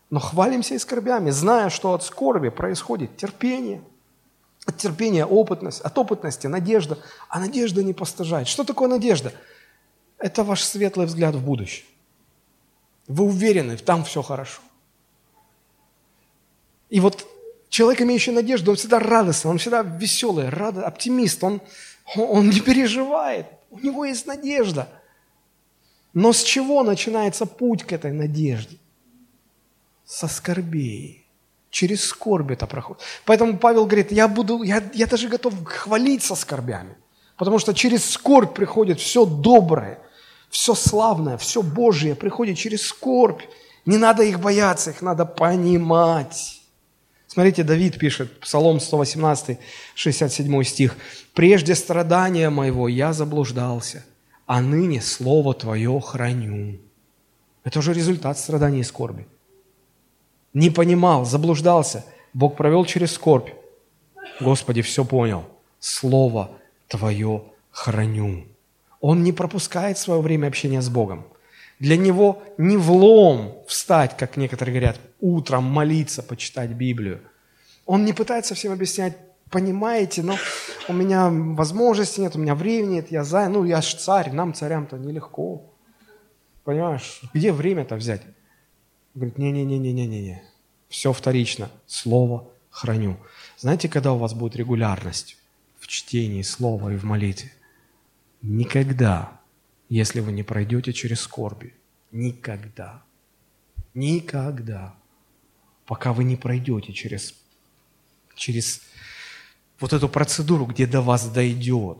[0.09, 3.81] Но хвалимся и скорбями, зная, что от скорби происходит терпение.
[4.65, 6.97] От терпения опытность, от опытности надежда.
[7.27, 8.47] А надежда не постыжает.
[8.47, 9.33] Что такое надежда?
[10.17, 11.85] Это ваш светлый взгляд в будущее.
[13.07, 14.61] Вы уверены, там все хорошо.
[16.89, 17.27] И вот
[17.67, 21.61] человек, имеющий надежду, он всегда радостный, он всегда веселый, рад, оптимист, он,
[22.15, 24.87] он не переживает, у него есть надежда–
[26.17, 28.77] но с чего начинается путь к этой надежде?
[30.03, 31.27] Со скорбей.
[31.69, 33.03] Через скорбь это проходит.
[33.23, 36.95] Поэтому Павел говорит, я, буду, я, я даже готов хвалиться скорбями.
[37.35, 39.99] Потому что через скорбь приходит все доброе,
[40.49, 43.43] все славное, все Божие приходит через скорбь.
[43.85, 46.61] Не надо их бояться, их надо понимать.
[47.27, 49.59] Смотрите, Давид пишет, Псалом 118,
[49.93, 50.97] 67 стих.
[51.35, 54.03] «Прежде страдания моего я заблуждался,
[54.47, 56.79] а ныне Слово Твое храню».
[57.63, 59.27] Это уже результат страданий и скорби.
[60.53, 62.05] Не понимал, заблуждался.
[62.33, 63.49] Бог провел через скорбь.
[64.39, 65.43] Господи, все понял.
[65.79, 66.49] Слово
[66.87, 68.45] Твое храню.
[69.01, 71.25] Он не пропускает свое время общения с Богом.
[71.79, 77.19] Для него не влом встать, как некоторые говорят, утром молиться, почитать Библию.
[77.85, 79.17] Он не пытается всем объяснять,
[79.49, 80.37] понимаете, но
[80.87, 84.53] у меня возможности нет, у меня времени нет, я за, ну я ж царь, нам
[84.53, 85.73] царям-то нелегко.
[86.63, 88.21] Понимаешь, где время-то взять?
[89.15, 90.43] Говорит, не-не-не-не-не-не,
[90.89, 93.17] все вторично, слово храню.
[93.57, 95.37] Знаете, когда у вас будет регулярность
[95.79, 97.51] в чтении слова и в молитве?
[98.41, 99.39] Никогда,
[99.89, 101.73] если вы не пройдете через скорби.
[102.11, 103.03] Никогда.
[103.93, 104.95] Никогда.
[105.85, 107.33] Пока вы не пройдете через,
[108.35, 108.81] через
[109.79, 111.97] вот эту процедуру, где до вас дойдет.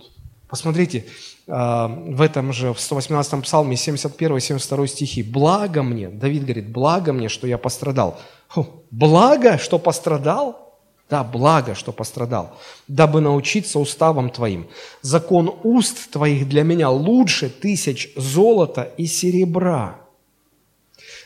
[0.47, 1.05] Посмотрите,
[1.47, 5.23] а, в этом же, в 118-м псалме, 71-72 стихи.
[5.23, 8.19] «Благо мне», Давид говорит, «благо мне, что я пострадал».
[8.49, 10.67] Фу, «Благо, что пострадал?»
[11.09, 12.57] Да, благо, что пострадал,
[12.89, 14.67] дабы научиться уставам Твоим.
[15.01, 20.01] Закон уст Твоих для меня лучше тысяч золота и серебра.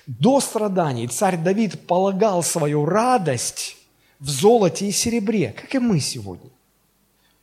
[0.06, 3.78] До страданий царь Давид полагал свою радость
[4.22, 6.49] в золоте и серебре, как и мы сегодня.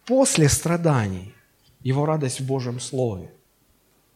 [0.06, 1.34] После страданий
[1.82, 3.30] его радость в Божьем Слове.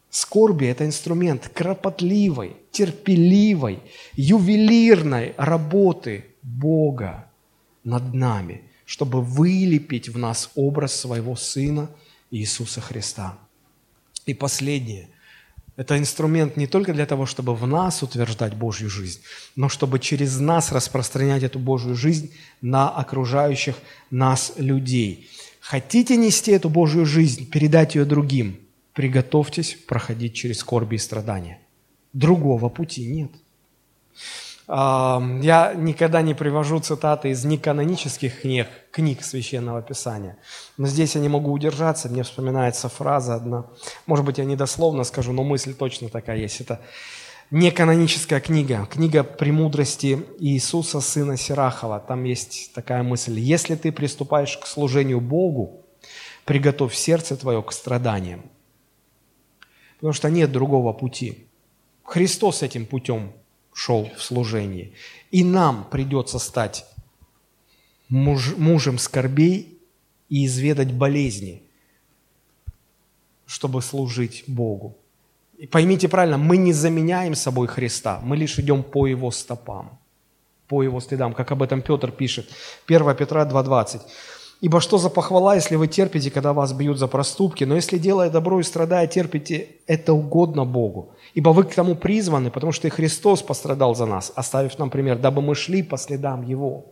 [0.09, 3.79] Скорби– это инструмент кропотливой, терпеливой,
[4.13, 7.29] ювелирной работы Бога
[7.83, 11.89] над нами, чтобы вылепить в нас образ своего Сына
[12.31, 13.37] Иисуса Христа.
[14.25, 15.09] И последнее–
[15.75, 19.21] это инструмент не только для того, чтобы в нас утверждать Божью жизнь,
[19.55, 23.75] но чтобы через нас распространять эту Божью жизнь на окружающих
[24.09, 25.29] нас людей–
[25.63, 28.59] Хотите нести эту Божью жизнь, передать ее другим,
[28.91, 31.57] приготовьтесь проходить через скорби и страдания.
[32.11, 33.31] Другого пути нет.
[34.67, 40.37] Я никогда не привожу цитаты из неканонических книг, книг Священного Писания.
[40.77, 43.65] Но здесь я не могу удержаться, мне вспоминается фраза одна.
[44.05, 46.61] Может быть, я недословно скажу, но мысль точно такая есть.
[46.61, 46.79] Это
[47.51, 51.99] неканоническая книга, книга «Премудрости Иисуса, сына Сирахова».
[51.99, 53.37] Там есть такая мысль.
[53.39, 55.85] «Если ты приступаешь к служению Богу,
[56.45, 58.43] приготовь сердце твое к страданиям,
[59.95, 61.47] потому что нет другого пути.
[62.03, 63.33] Христос этим путем
[63.73, 64.93] шел в служении.
[65.31, 66.85] И нам придется стать
[68.09, 69.79] муж, мужем скорбей
[70.29, 71.63] и изведать болезни,
[73.45, 74.97] чтобы служить Богу.
[75.57, 79.99] И поймите правильно, мы не заменяем собой Христа, мы лишь идем по Его стопам,
[80.67, 82.49] по Его следам, как об этом Петр пишет.
[82.87, 84.01] 1 Петра 2,20.
[84.63, 88.29] «Ибо что за похвала, если вы терпите, когда вас бьют за проступки, но если, делая
[88.29, 91.11] добро и страдая, терпите, это угодно Богу.
[91.35, 95.17] Ибо вы к тому призваны, потому что и Христос пострадал за нас, оставив нам пример,
[95.17, 96.85] дабы мы шли по следам Его».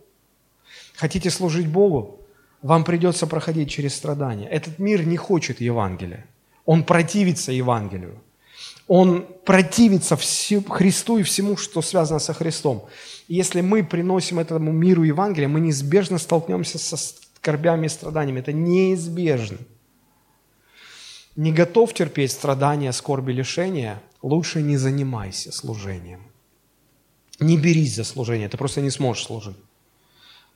[0.96, 2.20] Хотите служить Богу?
[2.62, 4.48] Вам придется проходить через страдания.
[4.48, 6.26] Этот мир не хочет Евангелия.
[6.66, 8.20] Он противится Евангелию
[8.88, 12.84] он противится Христу и всему, что связано со Христом.
[13.28, 16.96] И если мы приносим этому миру Евангелие, мы неизбежно столкнемся со
[17.42, 18.38] скорбями и страданиями.
[18.38, 19.58] Это неизбежно.
[21.34, 26.20] Не готов терпеть страдания, скорби, лишения, лучше не занимайся служением.
[27.40, 29.56] Не берись за служение, ты просто не сможешь служить.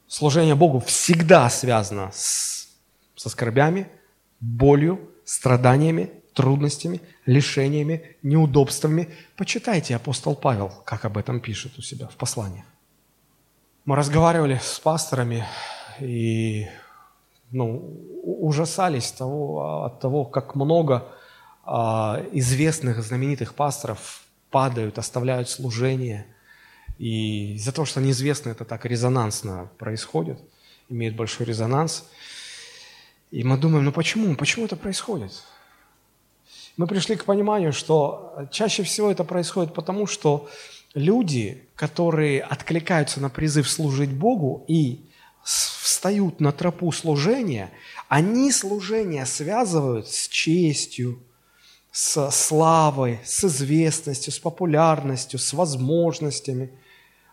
[0.06, 2.68] Служение Богу всегда связано с,
[3.16, 3.88] со скорбями,
[4.38, 9.08] болью, страданиями, трудностями, лишениями, неудобствами.
[9.36, 12.66] Почитайте апостол Павел, как об этом пишет у себя в посланиях.
[13.86, 15.44] Мы разговаривали с пасторами
[16.00, 16.66] и
[17.50, 21.08] ну, ужасались того, от того, как много
[21.64, 26.26] а, известных, знаменитых пасторов падают, оставляют служение.
[26.98, 30.40] И из-за того, что неизвестно, это так резонансно происходит,
[30.88, 32.08] имеет большой резонанс.
[33.30, 34.34] И мы думаем, ну почему?
[34.36, 35.32] Почему это происходит?
[36.76, 40.48] мы пришли к пониманию, что чаще всего это происходит потому, что
[40.94, 45.00] люди, которые откликаются на призыв служить Богу и
[45.46, 47.70] встают на тропу служения,
[48.08, 51.20] они служение связывают с честью,
[51.92, 56.70] с славой, с известностью, с популярностью, с возможностями.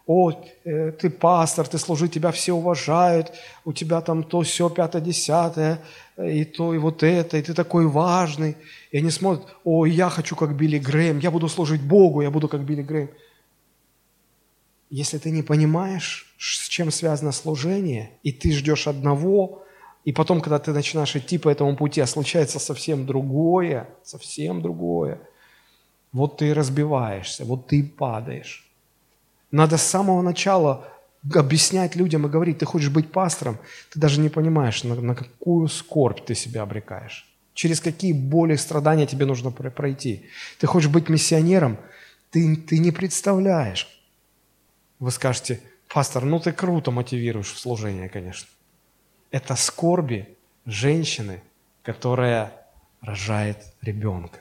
[0.06, 3.31] О, э, ты пастор, ты служи, тебя все уважают,
[3.65, 5.80] у тебя там то, все, пятое, десятое,
[6.18, 8.57] и то, и вот это, и ты такой важный.
[8.91, 12.48] И они смотрят, о, я хочу как Билли Грэм, я буду служить Богу, я буду
[12.48, 13.10] как Билли Грэм.
[14.95, 19.64] Если ты не понимаешь, с чем связано служение, и ты ждешь одного,
[20.06, 25.20] и потом, когда ты начинаешь идти по этому пути, а случается совсем другое, совсем другое,
[26.11, 28.72] вот ты разбиваешься, вот ты падаешь.
[29.49, 30.88] Надо с самого начала
[31.34, 33.57] объяснять людям и говорить, ты хочешь быть пастором,
[33.91, 38.57] ты даже не понимаешь, на, на какую скорбь ты себя обрекаешь, через какие боли и
[38.57, 40.28] страдания тебе нужно пройти.
[40.60, 41.78] Ты хочешь быть миссионером,
[42.30, 44.03] ты, ты не представляешь.
[45.04, 45.60] Вы скажете,
[45.94, 48.48] пастор, ну ты круто мотивируешь в служение, конечно.
[49.32, 51.44] Это скорби женщины,
[51.82, 52.54] которая
[53.02, 54.40] рожает ребенка.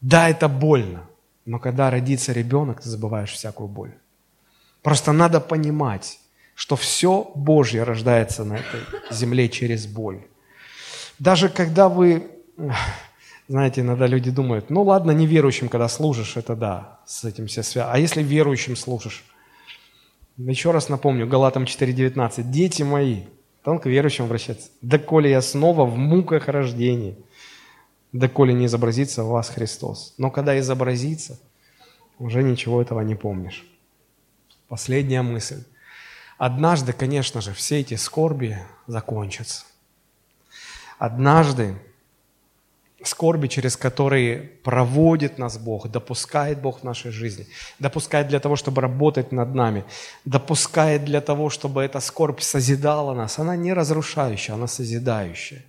[0.00, 1.08] Да, это больно,
[1.44, 3.92] но когда родится ребенок, ты забываешь всякую боль.
[4.82, 6.18] Просто надо понимать,
[6.56, 8.80] что все Божье рождается на этой
[9.12, 10.26] земле через боль.
[11.20, 12.28] Даже когда вы,
[13.46, 17.94] знаете, иногда люди думают, ну ладно, неверующим, когда служишь, это да, с этим все связано.
[17.94, 19.22] А если верующим служишь?
[20.38, 22.42] Еще раз напомню, Галатам 4.19.
[22.42, 23.22] «Дети мои,
[23.62, 27.16] там к верующим обращаться, доколе я снова в муках рождения,
[28.12, 30.14] доколе не изобразится в вас Христос».
[30.18, 31.40] Но когда изобразится,
[32.18, 33.66] уже ничего этого не помнишь.
[34.68, 35.64] Последняя мысль.
[36.38, 39.64] Однажды, конечно же, все эти скорби закончатся.
[40.98, 41.76] Однажды
[43.04, 47.46] скорби, через которые проводит нас Бог, допускает Бог в нашей жизни,
[47.78, 49.84] допускает для того, чтобы работать над нами,
[50.24, 53.38] допускает для того, чтобы эта скорбь созидала нас.
[53.38, 55.62] Она не разрушающая, она созидающая.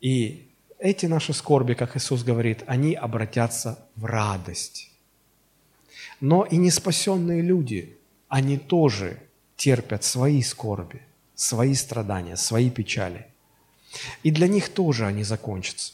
[0.00, 0.48] И
[0.78, 4.90] эти наши скорби, как Иисус говорит, они обратятся в радость.
[6.20, 7.96] Но и неспасенные люди–
[8.30, 9.18] они тоже
[9.56, 11.02] терпят свои скорби,
[11.34, 13.26] свои страдания, свои печали.
[14.22, 15.92] И для них тоже они закончатся.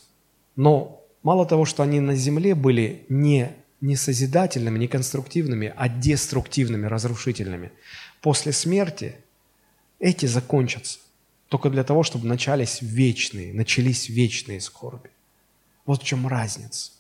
[0.57, 6.87] Но мало того, что они на земле были не, не созидательными, не конструктивными, а деструктивными,
[6.87, 7.73] разрушительными,
[8.21, 9.15] после смерти
[9.99, 10.99] эти закончатся.
[11.49, 15.11] Только для того, чтобы начались вечные, начались вечные скорби.
[15.85, 16.91] Вот в чем разница.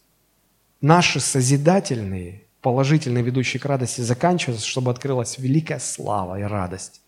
[0.81, 7.01] Наши созидательные положительные, ведущие к радости, заканчиваются, чтобы открылась великая слава и радость.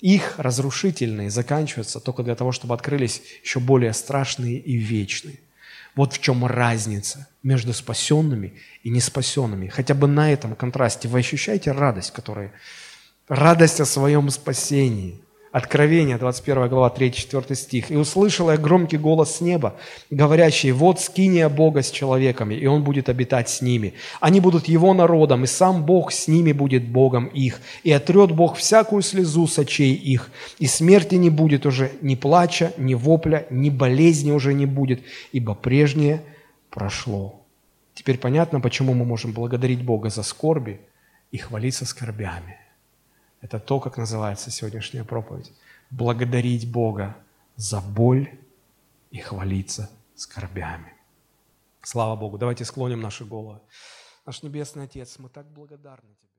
[0.00, 5.38] Их разрушительные заканчиваются только для того, чтобы открылись еще более страшные и вечные.
[5.94, 9.68] Вот в чем разница между спасенными и неспасенными.
[9.68, 12.52] Хотя бы на этом контрасте вы ощущаете радость, которая
[13.28, 15.20] радость о своем спасении–
[15.52, 17.90] Откровение, 21 глава, 3-4 стих.
[17.90, 19.76] «И услышал я громкий голос с неба,
[20.08, 23.92] говорящий, вот скиния Бога с человеками, и Он будет обитать с ними.
[24.18, 27.60] Они будут Его народом, и сам Бог с ними будет Богом их.
[27.82, 32.72] И отрет Бог всякую слезу с очей их, и смерти не будет уже ни плача,
[32.78, 35.02] ни вопля, ни болезни уже не будет,
[35.32, 36.22] ибо прежнее
[36.70, 37.42] прошло».
[37.94, 40.80] Теперь понятно, почему мы можем благодарить Бога за скорби
[41.30, 42.61] и хвалиться скорбями.
[43.42, 45.52] Это то, как называется сегодняшняя проповедь.
[45.90, 47.16] Благодарить Бога
[47.56, 48.30] за боль
[49.10, 50.94] и хвалиться скорбями.
[51.82, 52.38] Слава Богу.
[52.38, 53.60] Давайте склоним наши головы.
[54.24, 56.31] Наш Небесный Отец, мы так благодарны Тебе.